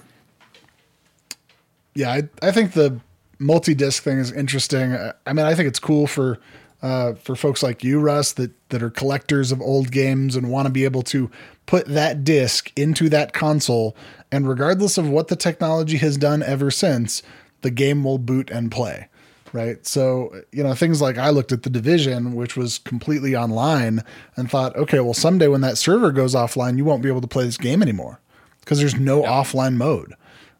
Yeah 1.96 2.12
I, 2.12 2.30
I 2.42 2.52
think 2.52 2.74
the 2.74 3.00
multi-disc 3.40 4.04
thing 4.04 4.20
is 4.20 4.32
interesting. 4.32 4.96
I 5.26 5.34
mean 5.34 5.46
i 5.46 5.56
think 5.56 5.68
it's 5.68 5.80
cool 5.80 6.08
for 6.08 6.40
uh, 6.82 7.14
for 7.14 7.36
folks 7.36 7.62
like 7.62 7.84
you 7.84 8.00
russ 8.00 8.34
that 8.34 8.52
that 8.70 8.82
are 8.82 8.90
collectors 8.90 9.52
of 9.52 9.62
old 9.62 9.92
games 9.92 10.36
and 10.36 10.50
want 10.50 10.66
to 10.66 10.72
be 10.72 10.84
able 10.84 11.04
to 11.04 11.30
put 11.66 11.86
that 11.88 12.24
disc 12.24 12.72
into 12.76 13.08
that 13.10 13.34
console. 13.34 13.96
And 14.32 14.48
regardless 14.48 14.98
of 14.98 15.10
what 15.10 15.28
the 15.28 15.36
technology 15.36 15.98
has 15.98 16.18
done 16.18 16.42
ever 16.42 16.72
since, 16.72 17.22
the 17.62 17.72
game 17.72 18.04
will 18.04 18.18
boot 18.18 18.50
and 18.50 18.72
play. 18.72 19.08
Right. 19.54 19.86
So, 19.86 20.34
you 20.54 20.64
know, 20.64 20.74
things 20.74 21.02
like 21.02 21.18
I 21.18 21.30
looked 21.30 21.52
at 21.52 21.64
the 21.64 21.70
division, 21.70 22.36
which 22.36 22.56
was 22.56 22.78
completely 22.78 23.36
online, 23.36 24.02
and 24.38 24.50
thought, 24.50 24.76
okay, 24.78 25.02
well, 25.02 25.14
someday 25.14 25.50
when 25.50 25.60
that 25.62 25.78
server 25.78 26.14
goes 26.14 26.36
offline, 26.36 26.78
you 26.78 26.86
won't 26.86 27.04
be 27.04 27.10
able 27.10 27.20
to 27.20 27.28
play 27.28 27.44
this 27.44 27.58
game 27.58 27.82
anymore 27.82 28.22
because 28.62 28.80
there's 28.80 28.96
no 28.96 29.24
offline 29.24 29.76
mode. 29.76 30.14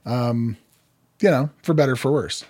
Um, 0.06 0.58
you 1.22 1.30
know, 1.30 1.50
for 1.64 1.74
better, 1.74 1.96
for 1.96 2.12
worse. 2.12 2.44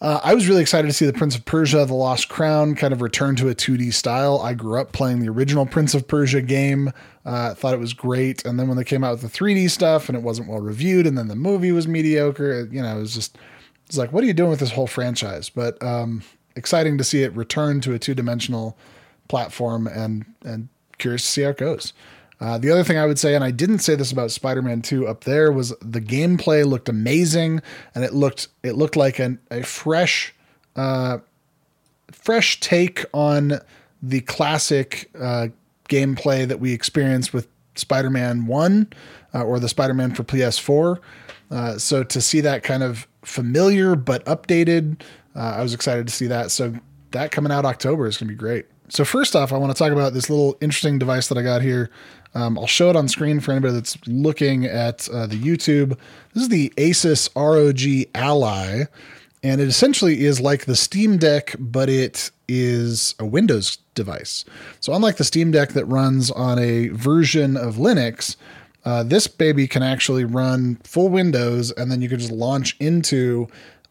Uh, 0.00 0.20
I 0.22 0.34
was 0.34 0.46
really 0.46 0.60
excited 0.60 0.86
to 0.88 0.92
see 0.92 1.06
the 1.06 1.12
Prince 1.12 1.36
of 1.36 1.44
Persia: 1.46 1.84
The 1.86 1.94
Lost 1.94 2.28
Crown 2.28 2.74
kind 2.74 2.92
of 2.92 3.00
return 3.00 3.34
to 3.36 3.48
a 3.48 3.54
2D 3.54 3.92
style. 3.94 4.40
I 4.40 4.52
grew 4.52 4.78
up 4.80 4.92
playing 4.92 5.20
the 5.20 5.28
original 5.28 5.64
Prince 5.64 5.94
of 5.94 6.06
Persia 6.06 6.42
game. 6.42 6.92
Uh, 7.24 7.54
thought 7.54 7.74
it 7.74 7.80
was 7.80 7.94
great, 7.94 8.44
and 8.44 8.58
then 8.58 8.68
when 8.68 8.76
they 8.76 8.84
came 8.84 9.02
out 9.02 9.12
with 9.12 9.22
the 9.22 9.38
3D 9.38 9.70
stuff 9.70 10.08
and 10.08 10.16
it 10.16 10.22
wasn't 10.22 10.48
well 10.48 10.60
reviewed, 10.60 11.06
and 11.06 11.16
then 11.16 11.28
the 11.28 11.36
movie 11.36 11.72
was 11.72 11.88
mediocre, 11.88 12.68
you 12.70 12.82
know, 12.82 12.96
it 12.96 13.00
was 13.00 13.14
just 13.14 13.38
it's 13.86 13.96
like, 13.96 14.12
what 14.12 14.22
are 14.22 14.26
you 14.26 14.34
doing 14.34 14.50
with 14.50 14.60
this 14.60 14.72
whole 14.72 14.86
franchise? 14.86 15.48
But 15.48 15.82
um, 15.82 16.22
exciting 16.54 16.98
to 16.98 17.04
see 17.04 17.22
it 17.22 17.34
return 17.34 17.80
to 17.82 17.94
a 17.94 17.98
two 17.98 18.14
dimensional 18.14 18.76
platform, 19.28 19.86
and 19.86 20.24
and 20.44 20.68
curious 20.98 21.22
to 21.22 21.28
see 21.28 21.42
how 21.42 21.50
it 21.50 21.58
goes. 21.58 21.92
Uh, 22.38 22.58
the 22.58 22.70
other 22.70 22.84
thing 22.84 22.98
I 22.98 23.06
would 23.06 23.18
say, 23.18 23.34
and 23.34 23.42
I 23.42 23.50
didn't 23.50 23.78
say 23.78 23.94
this 23.94 24.12
about 24.12 24.30
Spider-Man 24.30 24.82
2 24.82 25.08
up 25.08 25.24
there, 25.24 25.50
was 25.50 25.70
the 25.80 26.02
gameplay 26.02 26.66
looked 26.66 26.88
amazing, 26.88 27.62
and 27.94 28.04
it 28.04 28.12
looked 28.12 28.48
it 28.62 28.72
looked 28.72 28.96
like 28.96 29.18
an, 29.18 29.38
a 29.50 29.62
fresh, 29.62 30.34
uh, 30.74 31.18
fresh 32.12 32.60
take 32.60 33.04
on 33.14 33.60
the 34.02 34.20
classic 34.22 35.10
uh, 35.18 35.48
gameplay 35.88 36.46
that 36.46 36.60
we 36.60 36.72
experienced 36.72 37.32
with 37.32 37.48
Spider-Man 37.74 38.46
1 38.46 38.92
uh, 39.34 39.42
or 39.42 39.58
the 39.58 39.68
Spider-Man 39.68 40.14
for 40.14 40.24
PS4. 40.24 40.98
Uh, 41.50 41.78
so 41.78 42.02
to 42.02 42.20
see 42.20 42.40
that 42.40 42.62
kind 42.62 42.82
of 42.82 43.06
familiar 43.22 43.94
but 43.94 44.24
updated, 44.26 45.00
uh, 45.34 45.56
I 45.58 45.62
was 45.62 45.74
excited 45.74 46.06
to 46.08 46.12
see 46.12 46.26
that. 46.26 46.50
So 46.50 46.74
that 47.12 47.30
coming 47.30 47.52
out 47.52 47.64
October 47.64 48.06
is 48.06 48.16
going 48.16 48.28
to 48.28 48.34
be 48.34 48.38
great. 48.38 48.66
So 48.88 49.04
first 49.04 49.34
off, 49.34 49.52
I 49.52 49.56
want 49.56 49.74
to 49.74 49.78
talk 49.78 49.92
about 49.92 50.12
this 50.12 50.30
little 50.30 50.56
interesting 50.60 50.98
device 50.98 51.28
that 51.28 51.38
I 51.38 51.42
got 51.42 51.62
here. 51.62 51.90
Um, 52.34 52.58
I'll 52.58 52.66
show 52.66 52.90
it 52.90 52.96
on 52.96 53.08
screen 53.08 53.40
for 53.40 53.52
anybody 53.52 53.74
that's 53.74 53.96
looking 54.06 54.66
at 54.66 55.08
uh, 55.08 55.26
the 55.26 55.36
YouTube. 55.36 55.98
This 56.34 56.44
is 56.44 56.48
the 56.50 56.72
Asus 56.76 57.28
ROG 57.34 58.10
Ally, 58.14 58.84
and 59.42 59.60
it 59.60 59.68
essentially 59.68 60.24
is 60.24 60.40
like 60.40 60.66
the 60.66 60.76
Steam 60.76 61.16
Deck, 61.16 61.56
but 61.58 61.88
it 61.88 62.30
is 62.46 63.14
a 63.18 63.24
Windows 63.24 63.78
device. 63.94 64.44
So 64.80 64.92
unlike 64.92 65.16
the 65.16 65.24
Steam 65.24 65.50
Deck 65.50 65.70
that 65.70 65.86
runs 65.86 66.30
on 66.30 66.58
a 66.58 66.88
version 66.88 67.56
of 67.56 67.76
Linux, 67.76 68.36
uh, 68.86 69.02
this 69.02 69.26
baby 69.26 69.68
can 69.68 69.82
actually 69.82 70.24
run 70.24 70.76
full 70.76 71.10
Windows, 71.10 71.70
and 71.72 71.92
then 71.92 72.00
you 72.00 72.08
can 72.08 72.18
just 72.18 72.32
launch 72.32 72.74
into 72.80 73.48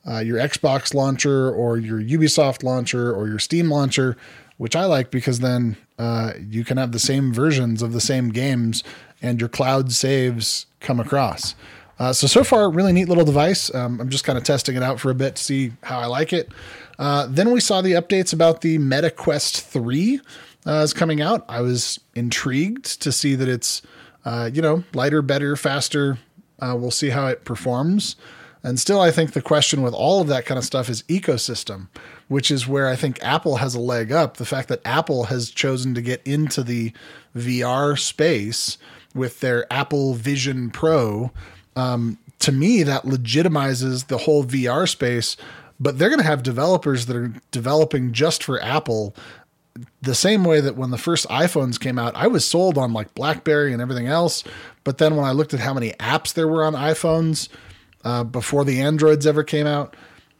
uh, 0.07 0.19
your 0.19 0.39
Xbox 0.39 0.95
launcher 0.95 1.51
or 1.51 1.77
your 1.77 1.99
Ubisoft 1.99 2.63
launcher 2.63 3.13
or 3.13 3.27
your 3.27 3.39
Steam 3.39 3.69
launcher 3.69 4.17
which 4.57 4.75
I 4.75 4.85
like 4.85 5.11
because 5.11 5.39
then 5.39 5.77
uh, 5.97 6.33
you 6.39 6.63
can 6.63 6.77
have 6.77 6.91
the 6.91 6.99
same 6.99 7.33
versions 7.33 7.81
of 7.81 7.93
the 7.93 8.01
same 8.01 8.29
games 8.29 8.83
and 9.21 9.39
your 9.39 9.49
cloud 9.49 9.91
saves 9.91 10.65
come 10.79 10.99
across. 10.99 11.55
Uh, 11.97 12.11
so, 12.11 12.27
so 12.27 12.43
far, 12.43 12.69
really 12.69 12.91
neat 12.91 13.07
little 13.07 13.23
device. 13.23 13.73
Um, 13.73 13.99
I'm 14.01 14.09
just 14.09 14.25
kind 14.25 14.37
of 14.37 14.43
testing 14.43 14.75
it 14.75 14.83
out 14.83 14.99
for 14.99 15.09
a 15.09 15.15
bit 15.15 15.37
to 15.37 15.43
see 15.43 15.71
how 15.83 15.99
I 15.99 16.05
like 16.05 16.33
it. 16.33 16.49
Uh, 16.99 17.27
then 17.29 17.51
we 17.51 17.59
saw 17.59 17.81
the 17.81 17.93
updates 17.93 18.33
about 18.33 18.61
the 18.61 18.77
Meta 18.77 19.09
Quest 19.09 19.61
3 19.61 20.19
uh, 20.65 20.71
is 20.71 20.93
coming 20.93 21.21
out. 21.21 21.45
I 21.47 21.61
was 21.61 21.99
intrigued 22.13 23.01
to 23.01 23.11
see 23.11 23.35
that 23.35 23.47
it's, 23.47 23.81
uh, 24.25 24.49
you 24.51 24.61
know, 24.61 24.83
lighter, 24.93 25.21
better, 25.21 25.55
faster. 25.55 26.17
Uh, 26.59 26.75
we'll 26.77 26.91
see 26.91 27.09
how 27.09 27.27
it 27.27 27.45
performs. 27.45 28.15
And 28.63 28.79
still, 28.79 28.99
I 28.99 29.11
think 29.11 29.33
the 29.33 29.43
question 29.43 29.83
with 29.83 29.93
all 29.93 30.21
of 30.21 30.27
that 30.27 30.47
kind 30.47 30.57
of 30.57 30.63
stuff 30.63 30.89
is 30.89 31.03
ecosystem, 31.03 31.87
which 32.29 32.49
is 32.49 32.67
where 32.67 32.87
I 32.87 32.95
think 32.95 33.23
Apple 33.23 33.57
has 33.57 33.75
a 33.75 33.79
leg 33.79 34.11
up. 34.11 34.37
The 34.37 34.45
fact 34.45 34.69
that 34.69 34.81
Apple 34.83 35.25
has 35.25 35.51
chosen 35.51 35.93
to 35.93 36.01
get 36.01 36.25
into 36.25 36.63
the 36.63 36.91
VR 37.35 37.97
space 37.99 38.79
with 39.13 39.39
their 39.39 39.71
Apple 39.71 40.15
Vision 40.15 40.71
Pro. 40.71 41.31
Um, 41.75 42.17
to 42.39 42.51
me, 42.51 42.81
that 42.81 43.03
legitimizes 43.03 44.07
the 44.07 44.17
whole 44.17 44.43
VR 44.43 44.89
space. 44.89 45.37
But 45.79 45.99
they're 45.99 46.09
going 46.09 46.19
to 46.21 46.25
have 46.25 46.41
developers 46.41 47.05
that 47.05 47.15
are 47.15 47.33
developing 47.51 48.13
just 48.13 48.43
for 48.43 48.59
Apple 48.63 49.15
the 50.01 50.15
same 50.15 50.43
way 50.43 50.61
that 50.61 50.75
when 50.75 50.91
the 50.91 50.97
first 50.97 51.27
iPhones 51.27 51.79
came 51.79 51.99
out, 51.99 52.15
I 52.15 52.27
was 52.27 52.45
sold 52.45 52.77
on 52.77 52.93
like 52.93 53.13
BlackBerry 53.15 53.73
and 53.73 53.81
everything 53.81 54.07
else. 54.07 54.43
But 54.83 54.97
then 54.99 55.15
when 55.15 55.25
I 55.25 55.31
looked 55.31 55.53
at 55.53 55.59
how 55.59 55.73
many 55.73 55.91
apps 55.93 56.33
there 56.33 56.47
were 56.47 56.63
on 56.63 56.73
iPhones 56.73 57.49
uh, 58.03 58.23
before 58.23 58.63
the 58.63 58.81
Androids 58.81 59.27
ever 59.27 59.43
came 59.43 59.67
out, 59.67 59.95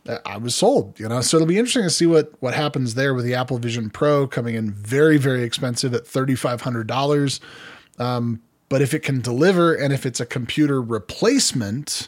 uh, 0.08 0.20
I 0.26 0.38
was 0.38 0.56
sold. 0.56 1.00
You 1.00 1.10
know, 1.10 1.22
so 1.22 1.38
it'll 1.38 1.48
be 1.48 1.58
interesting 1.58 1.84
to 1.84 1.90
see 1.90 2.06
what 2.06 2.32
what 2.42 2.54
happens 2.54 2.94
there 2.94 3.14
with 3.14 3.26
the 3.26 3.36
Apple 3.36 3.58
Vision 3.58 3.90
Pro 3.90 4.28
coming 4.28 4.56
in 4.56 4.72
very 4.72 5.18
very 5.18 5.44
expensive 5.44 5.94
at 5.94 6.08
thirty 6.08 6.36
five 6.36 6.62
hundred 6.62 6.88
dollars. 6.88 7.42
Um, 7.98 8.42
but 8.70 8.82
if 8.82 8.94
it 8.94 9.00
can 9.00 9.22
deliver 9.22 9.74
and 9.74 9.94
if 9.94 10.06
it's 10.06 10.20
a 10.20 10.26
computer 10.26 10.82
replacement, 10.82 12.08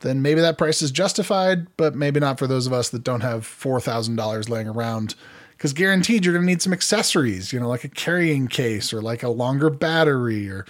then 0.00 0.22
maybe 0.22 0.40
that 0.40 0.58
price 0.58 0.80
is 0.80 0.90
justified, 0.90 1.66
but 1.76 1.94
maybe 1.94 2.20
not 2.20 2.38
for 2.38 2.46
those 2.46 2.66
of 2.66 2.72
us 2.72 2.90
that 2.90 3.02
don't 3.02 3.20
have 3.20 3.42
$4,000 3.42 4.48
laying 4.48 4.68
around. 4.68 5.14
Because 5.58 5.72
guaranteed 5.72 6.24
you're 6.24 6.32
going 6.32 6.46
to 6.46 6.46
need 6.46 6.62
some 6.62 6.72
accessories, 6.72 7.52
you 7.52 7.58
know, 7.58 7.68
like 7.68 7.82
a 7.82 7.88
carrying 7.88 8.46
case 8.46 8.92
or 8.92 9.02
like 9.02 9.24
a 9.24 9.28
longer 9.28 9.68
battery 9.70 10.48
or 10.48 10.64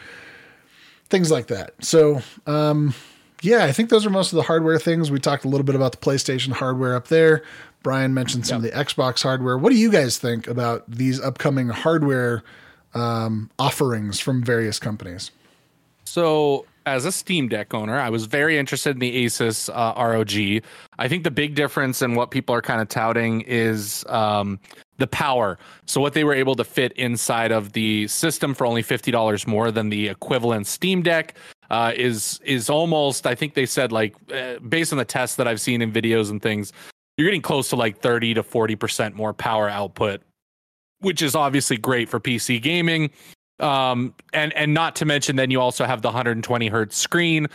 things 1.10 1.30
like 1.30 1.48
that. 1.48 1.74
So, 1.84 2.22
um, 2.46 2.94
yeah, 3.42 3.64
I 3.64 3.72
think 3.72 3.90
those 3.90 4.06
are 4.06 4.10
most 4.10 4.32
of 4.32 4.36
the 4.36 4.42
hardware 4.42 4.78
things. 4.78 5.10
We 5.10 5.20
talked 5.20 5.44
a 5.44 5.48
little 5.48 5.64
bit 5.64 5.74
about 5.74 5.92
the 5.92 5.98
PlayStation 5.98 6.52
hardware 6.52 6.96
up 6.96 7.08
there. 7.08 7.42
Brian 7.82 8.14
mentioned 8.14 8.46
some 8.46 8.64
yep. 8.64 8.72
of 8.72 8.78
the 8.78 8.84
Xbox 8.84 9.22
hardware. 9.22 9.58
What 9.58 9.70
do 9.70 9.76
you 9.76 9.90
guys 9.90 10.18
think 10.18 10.48
about 10.48 10.90
these 10.90 11.20
upcoming 11.20 11.68
hardware 11.68 12.42
um, 12.94 13.50
offerings 13.58 14.18
from 14.18 14.42
various 14.42 14.78
companies? 14.78 15.30
So, 16.04 16.64
as 16.88 17.04
a 17.04 17.12
Steam 17.12 17.48
Deck 17.48 17.74
owner, 17.74 17.98
I 17.98 18.10
was 18.10 18.26
very 18.26 18.58
interested 18.58 18.90
in 18.90 18.98
the 18.98 19.24
Asus 19.24 19.68
uh, 19.68 19.94
ROG. 19.96 20.62
I 20.98 21.08
think 21.08 21.24
the 21.24 21.30
big 21.30 21.54
difference 21.54 22.02
in 22.02 22.14
what 22.14 22.30
people 22.30 22.54
are 22.54 22.62
kind 22.62 22.80
of 22.80 22.88
touting 22.88 23.42
is 23.42 24.04
um, 24.08 24.58
the 24.98 25.06
power. 25.06 25.58
So, 25.86 26.00
what 26.00 26.14
they 26.14 26.24
were 26.24 26.34
able 26.34 26.54
to 26.56 26.64
fit 26.64 26.92
inside 26.92 27.52
of 27.52 27.72
the 27.72 28.08
system 28.08 28.54
for 28.54 28.66
only 28.66 28.82
fifty 28.82 29.10
dollars 29.10 29.46
more 29.46 29.70
than 29.70 29.88
the 29.88 30.08
equivalent 30.08 30.66
Steam 30.66 31.02
Deck 31.02 31.36
uh, 31.70 31.92
is 31.94 32.40
is 32.44 32.68
almost. 32.68 33.26
I 33.26 33.34
think 33.34 33.54
they 33.54 33.66
said 33.66 33.92
like 33.92 34.16
uh, 34.32 34.58
based 34.58 34.92
on 34.92 34.98
the 34.98 35.04
tests 35.04 35.36
that 35.36 35.46
I've 35.46 35.60
seen 35.60 35.82
in 35.82 35.92
videos 35.92 36.30
and 36.30 36.42
things, 36.42 36.72
you're 37.16 37.26
getting 37.26 37.42
close 37.42 37.68
to 37.70 37.76
like 37.76 38.00
thirty 38.00 38.34
to 38.34 38.42
forty 38.42 38.76
percent 38.76 39.14
more 39.14 39.32
power 39.32 39.68
output, 39.68 40.22
which 41.00 41.22
is 41.22 41.34
obviously 41.34 41.76
great 41.76 42.08
for 42.08 42.18
PC 42.18 42.60
gaming. 42.60 43.10
Um, 43.60 44.14
and 44.32 44.52
and 44.54 44.72
not 44.72 44.96
to 44.96 45.04
mention, 45.04 45.36
then 45.36 45.50
you 45.50 45.60
also 45.60 45.84
have 45.84 46.02
the 46.02 46.08
120 46.08 46.68
hertz 46.68 46.96
screen, 46.96 47.48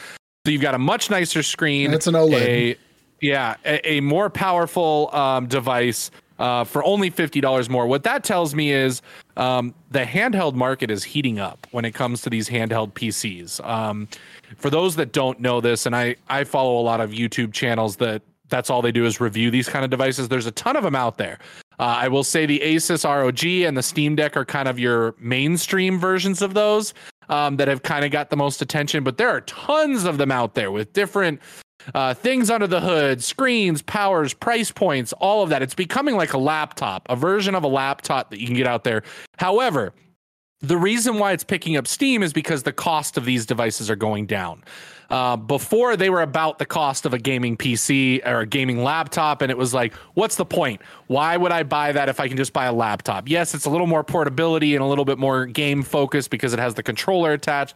so 0.45 0.51
you've 0.51 0.61
got 0.61 0.75
a 0.75 0.79
much 0.79 1.09
nicer 1.09 1.41
screen. 1.41 1.93
It's 1.93 2.07
an 2.07 2.15
OLED. 2.15 2.41
A, 2.41 2.77
yeah, 3.21 3.55
a, 3.65 3.93
a 3.93 4.01
more 4.01 4.29
powerful 4.29 5.09
um, 5.15 5.47
device 5.47 6.11
uh, 6.39 6.65
for 6.65 6.83
only 6.83 7.09
fifty 7.09 7.39
dollars 7.39 7.69
more. 7.69 7.87
What 7.87 8.03
that 8.03 8.25
tells 8.25 8.53
me 8.53 8.71
is 8.73 9.01
um, 9.37 9.73
the 9.91 10.03
handheld 10.03 10.55
market 10.55 10.91
is 10.91 11.03
heating 11.03 11.39
up 11.39 11.65
when 11.71 11.85
it 11.85 11.93
comes 11.93 12.21
to 12.23 12.29
these 12.29 12.49
handheld 12.49 12.91
PCs. 12.93 13.65
Um, 13.65 14.09
for 14.57 14.69
those 14.69 14.97
that 14.97 15.13
don't 15.13 15.39
know 15.39 15.61
this, 15.61 15.85
and 15.85 15.95
I 15.95 16.17
I 16.27 16.43
follow 16.43 16.77
a 16.77 16.83
lot 16.83 16.99
of 16.99 17.11
YouTube 17.11 17.53
channels 17.53 17.95
that 17.97 18.21
that's 18.49 18.69
all 18.69 18.81
they 18.81 18.91
do 18.91 19.05
is 19.05 19.21
review 19.21 19.49
these 19.49 19.69
kind 19.69 19.85
of 19.85 19.91
devices. 19.91 20.27
There's 20.27 20.45
a 20.45 20.51
ton 20.51 20.75
of 20.75 20.83
them 20.83 20.95
out 20.95 21.17
there. 21.17 21.39
Uh, 21.79 21.83
I 21.83 22.07
will 22.07 22.23
say 22.23 22.45
the 22.45 22.59
Asus 22.59 23.03
ROG 23.03 23.43
and 23.67 23.77
the 23.77 23.83
Steam 23.83 24.15
Deck 24.15 24.37
are 24.37 24.45
kind 24.45 24.67
of 24.67 24.79
your 24.79 25.15
mainstream 25.19 25.99
versions 25.99 26.41
of 26.41 26.53
those 26.53 26.93
um, 27.29 27.57
that 27.57 27.67
have 27.67 27.83
kind 27.83 28.05
of 28.05 28.11
got 28.11 28.29
the 28.29 28.35
most 28.35 28.61
attention, 28.61 29.03
but 29.03 29.17
there 29.17 29.29
are 29.29 29.41
tons 29.41 30.05
of 30.05 30.17
them 30.17 30.31
out 30.31 30.55
there 30.55 30.71
with 30.71 30.93
different 30.93 31.41
uh, 31.93 32.13
things 32.13 32.49
under 32.49 32.67
the 32.67 32.79
hood, 32.79 33.23
screens, 33.23 33.81
powers, 33.81 34.33
price 34.33 34.71
points, 34.71 35.13
all 35.13 35.43
of 35.43 35.49
that. 35.49 35.61
It's 35.61 35.75
becoming 35.75 36.15
like 36.15 36.33
a 36.33 36.37
laptop, 36.37 37.05
a 37.09 37.15
version 37.15 37.55
of 37.55 37.63
a 37.63 37.67
laptop 37.67 38.29
that 38.29 38.39
you 38.39 38.47
can 38.47 38.55
get 38.55 38.67
out 38.67 38.83
there. 38.83 39.03
However, 39.37 39.93
the 40.61 40.77
reason 40.77 41.19
why 41.19 41.33
it's 41.33 41.43
picking 41.43 41.75
up 41.75 41.87
steam 41.87 42.23
is 42.23 42.31
because 42.31 42.63
the 42.63 42.71
cost 42.71 43.17
of 43.17 43.25
these 43.25 43.45
devices 43.45 43.89
are 43.89 43.97
going 43.97 44.25
down. 44.25 44.63
Uh, 45.13 45.37
before 45.37 45.95
they 45.95 46.09
were 46.09 46.23
about 46.23 46.57
the 46.57 46.65
cost 46.65 47.05
of 47.05 47.13
a 47.13 47.19
gaming 47.19 47.55
PC 47.55 48.25
or 48.25 48.39
a 48.39 48.45
gaming 48.47 48.83
laptop, 48.83 49.43
and 49.43 49.51
it 49.51 49.57
was 49.59 49.71
like, 49.71 49.93
what's 50.15 50.37
the 50.37 50.45
point? 50.45 50.81
Why 51.05 51.37
would 51.37 51.51
I 51.51 51.61
buy 51.61 51.91
that 51.91 52.09
if 52.09 52.19
I 52.19 52.27
can 52.27 52.35
just 52.35 52.51
buy 52.51 52.65
a 52.65 52.73
laptop? 52.73 53.29
Yes, 53.29 53.53
it's 53.53 53.65
a 53.65 53.69
little 53.69 53.85
more 53.85 54.03
portability 54.03 54.75
and 54.75 54.83
a 54.83 54.87
little 54.87 55.05
bit 55.05 55.19
more 55.19 55.45
game 55.45 55.83
focused 55.83 56.31
because 56.31 56.51
it 56.51 56.57
has 56.57 56.73
the 56.73 56.81
controller 56.81 57.33
attached. 57.33 57.75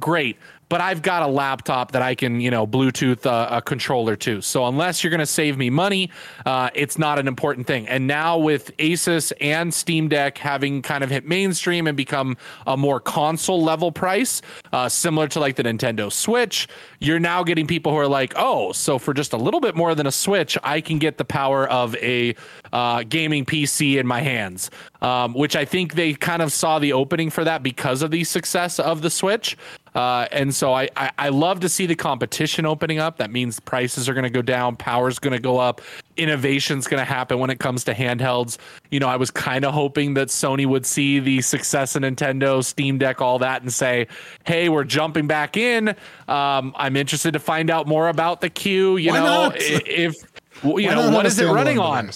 Great 0.00 0.38
but 0.68 0.80
I've 0.80 1.02
got 1.02 1.22
a 1.22 1.26
laptop 1.26 1.92
that 1.92 2.02
I 2.02 2.14
can, 2.14 2.40
you 2.40 2.50
know, 2.50 2.66
Bluetooth 2.66 3.24
uh, 3.24 3.48
a 3.50 3.62
controller 3.62 4.16
to. 4.16 4.40
So 4.40 4.66
unless 4.66 5.02
you're 5.02 5.10
going 5.10 5.20
to 5.20 5.26
save 5.26 5.56
me 5.56 5.70
money, 5.70 6.10
uh, 6.44 6.70
it's 6.74 6.98
not 6.98 7.18
an 7.18 7.26
important 7.26 7.66
thing. 7.66 7.88
And 7.88 8.06
now 8.06 8.38
with 8.38 8.76
Asus 8.76 9.32
and 9.40 9.72
Steam 9.72 10.08
Deck 10.08 10.38
having 10.38 10.82
kind 10.82 11.02
of 11.02 11.10
hit 11.10 11.26
mainstream 11.26 11.86
and 11.86 11.96
become 11.96 12.36
a 12.66 12.76
more 12.76 13.00
console 13.00 13.62
level 13.62 13.90
price, 13.90 14.42
uh, 14.72 14.88
similar 14.88 15.28
to 15.28 15.40
like 15.40 15.56
the 15.56 15.62
Nintendo 15.62 16.12
Switch, 16.12 16.68
you're 17.00 17.20
now 17.20 17.42
getting 17.42 17.66
people 17.66 17.92
who 17.92 17.98
are 17.98 18.08
like, 18.08 18.32
oh, 18.36 18.72
so 18.72 18.98
for 18.98 19.14
just 19.14 19.32
a 19.32 19.38
little 19.38 19.60
bit 19.60 19.74
more 19.74 19.94
than 19.94 20.06
a 20.06 20.12
Switch, 20.12 20.58
I 20.62 20.80
can 20.80 20.98
get 20.98 21.16
the 21.16 21.24
power 21.24 21.68
of 21.68 21.96
a 21.96 22.34
uh, 22.72 23.04
gaming 23.08 23.44
PC 23.44 23.98
in 23.98 24.06
my 24.06 24.20
hands. 24.20 24.70
Um, 25.00 25.32
which 25.32 25.54
I 25.54 25.64
think 25.64 25.94
they 25.94 26.14
kind 26.14 26.42
of 26.42 26.52
saw 26.52 26.80
the 26.80 26.92
opening 26.92 27.30
for 27.30 27.44
that 27.44 27.62
because 27.62 28.02
of 28.02 28.10
the 28.10 28.24
success 28.24 28.80
of 28.80 29.00
the 29.00 29.10
Switch. 29.10 29.56
Uh, 29.98 30.28
and 30.30 30.54
so 30.54 30.72
I, 30.72 30.88
I, 30.94 31.10
I 31.18 31.28
love 31.30 31.58
to 31.58 31.68
see 31.68 31.84
the 31.84 31.96
competition 31.96 32.64
opening 32.64 33.00
up. 33.00 33.16
That 33.16 33.32
means 33.32 33.58
prices 33.58 34.08
are 34.08 34.14
going 34.14 34.22
to 34.22 34.30
go 34.30 34.42
down, 34.42 34.76
power's 34.76 35.18
going 35.18 35.32
to 35.32 35.40
go 35.40 35.58
up, 35.58 35.80
innovation's 36.16 36.86
going 36.86 37.00
to 37.00 37.04
happen 37.04 37.40
when 37.40 37.50
it 37.50 37.58
comes 37.58 37.82
to 37.82 37.94
handhelds. 37.94 38.58
You 38.92 39.00
know, 39.00 39.08
I 39.08 39.16
was 39.16 39.32
kind 39.32 39.64
of 39.64 39.74
hoping 39.74 40.14
that 40.14 40.28
Sony 40.28 40.66
would 40.66 40.86
see 40.86 41.18
the 41.18 41.40
success 41.40 41.96
of 41.96 42.02
Nintendo, 42.02 42.64
Steam 42.64 42.98
Deck, 42.98 43.20
all 43.20 43.40
that, 43.40 43.62
and 43.62 43.72
say, 43.72 44.06
"Hey, 44.44 44.68
we're 44.68 44.84
jumping 44.84 45.26
back 45.26 45.56
in. 45.56 45.88
Um, 46.28 46.72
I'm 46.76 46.94
interested 46.94 47.32
to 47.32 47.40
find 47.40 47.68
out 47.68 47.88
more 47.88 48.06
about 48.06 48.40
the 48.40 48.50
Q. 48.50 48.98
You 48.98 49.10
Why 49.10 49.18
know, 49.18 49.24
not? 49.24 49.56
if 49.58 50.14
you 50.62 50.90
know 50.90 51.10
what 51.10 51.26
is 51.26 51.40
it 51.40 51.46
running 51.46 51.80
on." 51.80 52.12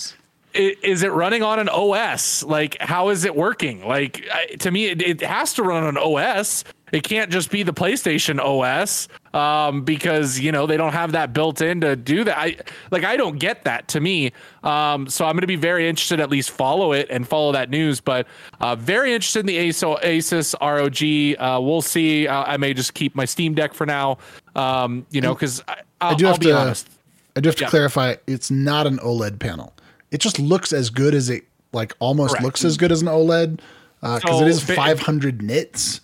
Is 0.55 1.03
it 1.03 1.11
running 1.13 1.43
on 1.43 1.59
an 1.59 1.71
OS? 1.71 2.43
Like, 2.43 2.77
how 2.79 3.09
is 3.09 3.25
it 3.25 3.35
working? 3.35 3.87
Like, 3.87 4.29
to 4.59 4.71
me, 4.71 4.89
it, 4.89 5.01
it 5.01 5.21
has 5.23 5.55
to 5.55 5.63
run 5.63 5.83
on 5.83 5.97
an 5.97 6.03
OS. 6.03 6.63
It 6.93 7.03
can't 7.05 7.31
just 7.33 7.51
be 7.51 7.63
the 7.63 7.73
PlayStation 7.73 8.39
OS 8.39 9.09
um, 9.33 9.83
because 9.83 10.39
you 10.39 10.53
know 10.53 10.67
they 10.67 10.77
don't 10.77 10.93
have 10.93 11.13
that 11.13 11.33
built 11.33 11.63
in 11.63 11.81
to 11.81 11.97
do 11.97 12.23
that. 12.25 12.39
I 12.39 12.57
like 12.91 13.03
I 13.03 13.17
don't 13.17 13.39
get 13.39 13.65
that 13.65 13.89
to 13.89 14.01
me. 14.01 14.33
Um, 14.63 15.09
so 15.09 15.25
I'm 15.25 15.33
going 15.33 15.41
to 15.41 15.47
be 15.47 15.57
very 15.57 15.89
interested 15.89 16.21
at 16.21 16.29
least 16.29 16.51
follow 16.51 16.93
it 16.93 17.07
and 17.09 17.27
follow 17.27 17.53
that 17.53 17.71
news. 17.71 18.01
But 18.01 18.27
uh, 18.61 18.77
very 18.77 19.15
interested 19.15 19.41
in 19.41 19.47
the 19.47 19.57
ASO, 19.57 20.01
Asus 20.03 20.55
ROG. 20.61 21.41
Uh, 21.41 21.61
we'll 21.63 21.81
see. 21.81 22.29
Uh, 22.29 22.45
I 22.45 22.59
may 22.59 22.75
just 22.75 22.93
keep 22.93 23.15
my 23.17 23.25
Steam 23.25 23.55
Deck 23.55 23.73
for 23.73 23.87
now. 23.87 24.19
Um, 24.55 25.07
you 25.11 25.23
know, 25.23 25.35
because 25.35 25.63
I, 25.67 25.81
I 26.03 26.15
do 26.15 26.27
have 26.27 26.35
I'll 26.35 26.39
be 26.41 26.47
to. 26.47 26.57
honest. 26.59 26.91
I 27.35 27.41
do 27.41 27.49
have 27.49 27.57
to 27.57 27.65
Yeah. 27.65 27.71
clarify. 27.71 28.17
It's 28.27 28.51
not 28.51 28.87
an 28.87 28.99
OLED 28.99 29.39
panel. 29.39 29.73
It 30.11 30.19
just 30.21 30.39
looks 30.39 30.75
as 30.75 30.91
good 30.91 31.15
as 31.15 31.31
it 31.31 31.45
like 31.73 31.95
almost 32.01 32.33
Correct. 32.33 32.45
looks 32.45 32.65
as 32.67 32.77
good 32.77 32.93
as 32.93 33.01
an 33.01 33.09
OLED 33.09 33.61
because 34.03 34.23
So 34.39 34.43
it 34.43 34.49
is 34.49 34.63
500 34.63 35.41
nits. 35.41 36.03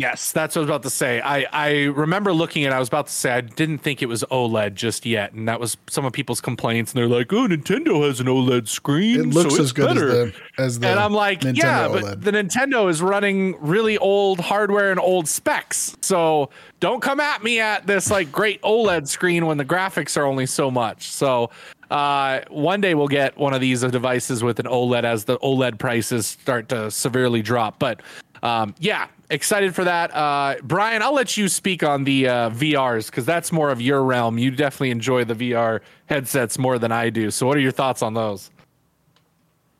Yes, 0.00 0.32
that's 0.32 0.56
what 0.56 0.60
I 0.60 0.62
was 0.62 0.70
about 0.70 0.82
to 0.84 0.90
say. 0.90 1.20
I, 1.20 1.46
I 1.52 1.72
remember 1.88 2.32
looking 2.32 2.64
at. 2.64 2.72
I 2.72 2.78
was 2.78 2.88
about 2.88 3.08
to 3.08 3.12
say 3.12 3.32
I 3.32 3.42
didn't 3.42 3.80
think 3.80 4.00
it 4.00 4.06
was 4.06 4.24
OLED 4.30 4.72
just 4.72 5.04
yet, 5.04 5.34
and 5.34 5.46
that 5.46 5.60
was 5.60 5.76
some 5.90 6.06
of 6.06 6.14
people's 6.14 6.40
complaints. 6.40 6.92
And 6.92 6.98
they're 6.98 7.06
like, 7.06 7.30
"Oh, 7.34 7.46
Nintendo 7.46 8.06
has 8.06 8.18
an 8.18 8.26
OLED 8.26 8.66
screen. 8.66 9.20
It 9.20 9.26
looks 9.26 9.54
so 9.54 9.60
as 9.60 9.66
it's 9.66 9.72
good 9.72 9.88
better." 9.88 10.08
as 10.08 10.32
the 10.32 10.62
as 10.62 10.78
the. 10.78 10.88
and 10.88 10.98
I'm 10.98 11.12
like, 11.12 11.42
Nintendo 11.42 11.56
yeah, 11.58 11.88
OLED. 11.88 12.00
but 12.00 12.22
the 12.22 12.30
Nintendo 12.30 12.88
is 12.88 13.02
running 13.02 13.60
really 13.60 13.98
old 13.98 14.40
hardware 14.40 14.90
and 14.90 14.98
old 14.98 15.28
specs. 15.28 15.94
So 16.00 16.48
don't 16.80 17.02
come 17.02 17.20
at 17.20 17.44
me 17.44 17.60
at 17.60 17.86
this 17.86 18.10
like 18.10 18.32
great 18.32 18.62
OLED 18.62 19.06
screen 19.06 19.44
when 19.44 19.58
the 19.58 19.66
graphics 19.66 20.16
are 20.16 20.24
only 20.24 20.46
so 20.46 20.70
much. 20.70 21.10
So 21.10 21.50
uh, 21.90 22.40
one 22.48 22.80
day 22.80 22.94
we'll 22.94 23.06
get 23.06 23.36
one 23.36 23.52
of 23.52 23.60
these 23.60 23.82
devices 23.82 24.42
with 24.42 24.60
an 24.60 24.66
OLED 24.66 25.04
as 25.04 25.24
the 25.26 25.38
OLED 25.40 25.78
prices 25.78 26.26
start 26.26 26.70
to 26.70 26.90
severely 26.90 27.42
drop. 27.42 27.78
But 27.78 28.00
um, 28.42 28.74
yeah, 28.78 29.08
excited 29.30 29.74
for 29.74 29.84
that. 29.84 30.14
Uh, 30.14 30.56
Brian, 30.62 31.02
I'll 31.02 31.14
let 31.14 31.36
you 31.36 31.48
speak 31.48 31.82
on 31.82 32.04
the 32.04 32.28
uh, 32.28 32.50
VRs 32.50 33.06
because 33.06 33.24
that's 33.24 33.52
more 33.52 33.70
of 33.70 33.80
your 33.80 34.02
realm. 34.02 34.36
You 34.36 34.50
definitely 34.50 34.90
enjoy 34.90 35.24
the 35.24 35.34
VR 35.34 35.80
headsets 36.06 36.58
more 36.58 36.78
than 36.78 36.92
I 36.92 37.10
do. 37.10 37.30
So 37.30 37.46
what 37.46 37.56
are 37.56 37.60
your 37.60 37.72
thoughts 37.72 38.02
on 38.02 38.14
those? 38.14 38.50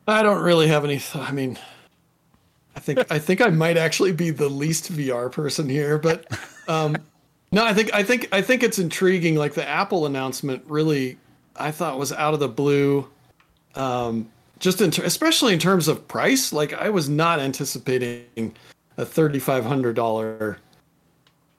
I 0.07 0.23
don't 0.23 0.41
really 0.41 0.67
have 0.67 0.83
any. 0.83 0.97
Th- 0.97 1.23
I 1.23 1.31
mean, 1.31 1.59
I 2.75 2.79
think 2.79 3.11
I 3.11 3.19
think 3.19 3.41
I 3.41 3.49
might 3.49 3.77
actually 3.77 4.13
be 4.13 4.29
the 4.29 4.49
least 4.49 4.91
VR 4.91 5.31
person 5.31 5.69
here, 5.69 5.97
but 5.97 6.25
um, 6.67 6.97
no, 7.51 7.63
I 7.63 7.73
think 7.73 7.93
I 7.93 8.03
think 8.03 8.27
I 8.31 8.41
think 8.41 8.63
it's 8.63 8.79
intriguing. 8.79 9.35
Like 9.35 9.53
the 9.53 9.67
Apple 9.67 10.05
announcement, 10.05 10.63
really, 10.67 11.17
I 11.55 11.71
thought 11.71 11.99
was 11.99 12.11
out 12.11 12.33
of 12.33 12.39
the 12.39 12.49
blue. 12.49 13.07
Um, 13.75 14.29
just 14.59 14.81
in 14.81 14.91
ter- 14.91 15.03
especially 15.03 15.53
in 15.53 15.59
terms 15.59 15.87
of 15.87 16.07
price, 16.07 16.53
like 16.53 16.73
I 16.73 16.89
was 16.89 17.09
not 17.09 17.39
anticipating 17.39 18.55
a 18.97 19.05
thirty 19.05 19.39
five 19.39 19.65
hundred 19.65 19.95
dollar 19.95 20.57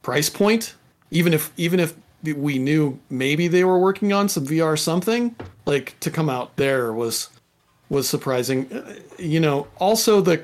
price 0.03 0.29
point. 0.29 0.75
Even 1.11 1.35
if 1.35 1.53
even 1.57 1.81
if 1.81 1.95
we 2.23 2.59
knew 2.59 2.99
maybe 3.11 3.49
they 3.49 3.65
were 3.65 3.79
working 3.79 4.13
on 4.13 4.29
some 4.29 4.47
VR 4.47 4.79
something, 4.79 5.35
like 5.67 5.99
to 6.01 6.11
come 6.11 6.29
out 6.29 6.57
there 6.57 6.93
was 6.93 7.29
was 7.89 8.09
surprising. 8.09 8.73
Uh, 8.73 8.95
You 9.19 9.41
know, 9.41 9.67
also 9.79 10.21
the 10.21 10.43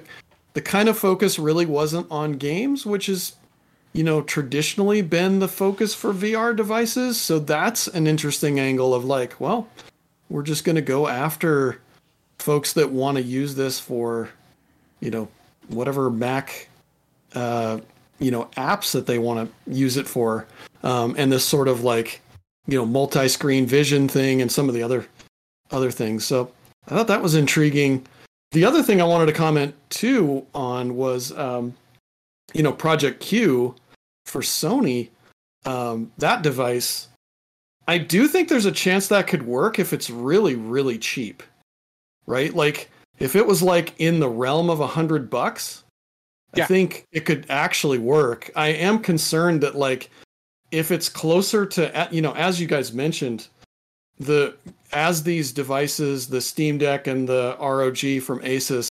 the 0.54 0.62
kind 0.62 0.88
of 0.88 0.98
focus 0.98 1.38
really 1.38 1.66
wasn't 1.66 2.10
on 2.10 2.32
games, 2.32 2.84
which 2.84 3.08
is 3.08 3.34
you 3.92 4.04
know 4.04 4.22
traditionally 4.22 5.02
been 5.02 5.38
the 5.38 5.48
focus 5.48 5.94
for 5.94 6.12
VR 6.12 6.54
devices. 6.54 7.20
So 7.20 7.38
that's 7.38 7.86
an 7.88 8.06
interesting 8.06 8.60
angle 8.60 8.94
of 8.94 9.04
like, 9.04 9.40
well, 9.40 9.68
we're 10.28 10.42
just 10.42 10.64
going 10.64 10.76
to 10.76 10.82
go 10.82 11.08
after 11.08 11.80
folks 12.38 12.72
that 12.74 12.90
want 12.90 13.16
to 13.16 13.22
use 13.22 13.54
this 13.54 13.80
for 13.80 14.30
you 15.00 15.10
know 15.10 15.28
whatever 15.68 16.10
Mac 16.10 16.68
uh, 17.34 17.80
you 18.18 18.30
know 18.30 18.44
apps 18.56 18.92
that 18.92 19.06
they 19.06 19.18
want 19.18 19.48
to 19.48 19.72
use 19.72 19.96
it 19.96 20.06
for, 20.06 20.46
um, 20.82 21.14
and 21.18 21.30
this 21.30 21.44
sort 21.44 21.68
of 21.68 21.82
like 21.82 22.20
you 22.66 22.76
know 22.76 22.86
multi-screen 22.86 23.66
vision 23.66 24.08
thing 24.08 24.40
and 24.42 24.50
some 24.50 24.68
of 24.68 24.74
the 24.74 24.82
other 24.82 25.06
other 25.70 25.90
things. 25.90 26.24
So 26.26 26.52
I 26.86 26.90
thought 26.90 27.08
that 27.08 27.22
was 27.22 27.34
intriguing. 27.34 28.06
The 28.52 28.64
other 28.64 28.82
thing 28.82 29.00
I 29.00 29.04
wanted 29.04 29.26
to 29.26 29.32
comment 29.32 29.74
too 29.90 30.46
on 30.54 30.96
was 30.96 31.36
um, 31.36 31.74
you 32.54 32.62
know 32.62 32.72
Project 32.72 33.20
Q 33.20 33.74
for 34.26 34.40
Sony. 34.40 35.08
Um, 35.64 36.12
that 36.18 36.42
device, 36.42 37.08
I 37.88 37.98
do 37.98 38.28
think 38.28 38.48
there's 38.48 38.64
a 38.64 38.72
chance 38.72 39.08
that 39.08 39.26
could 39.26 39.42
work 39.46 39.78
if 39.78 39.92
it's 39.92 40.08
really 40.08 40.54
really 40.54 40.98
cheap, 40.98 41.42
right? 42.26 42.54
Like 42.54 42.90
if 43.18 43.36
it 43.36 43.46
was 43.46 43.62
like 43.62 43.94
in 43.98 44.20
the 44.20 44.28
realm 44.28 44.70
of 44.70 44.80
a 44.80 44.86
hundred 44.86 45.28
bucks, 45.28 45.84
I 46.54 46.64
think 46.66 47.06
it 47.12 47.20
could 47.20 47.46
actually 47.48 47.98
work. 47.98 48.50
I 48.56 48.68
am 48.68 49.00
concerned 49.00 49.62
that 49.62 49.74
like 49.74 50.10
if 50.70 50.90
it's 50.90 51.08
closer 51.08 51.66
to 51.66 52.08
you 52.10 52.22
know 52.22 52.32
as 52.32 52.60
you 52.60 52.66
guys 52.66 52.92
mentioned 52.92 53.48
the 54.18 54.56
as 54.92 55.22
these 55.22 55.52
devices 55.52 56.28
the 56.28 56.40
Steam 56.40 56.78
Deck 56.78 57.06
and 57.06 57.28
the 57.28 57.56
ROG 57.60 58.22
from 58.22 58.40
Asus 58.40 58.84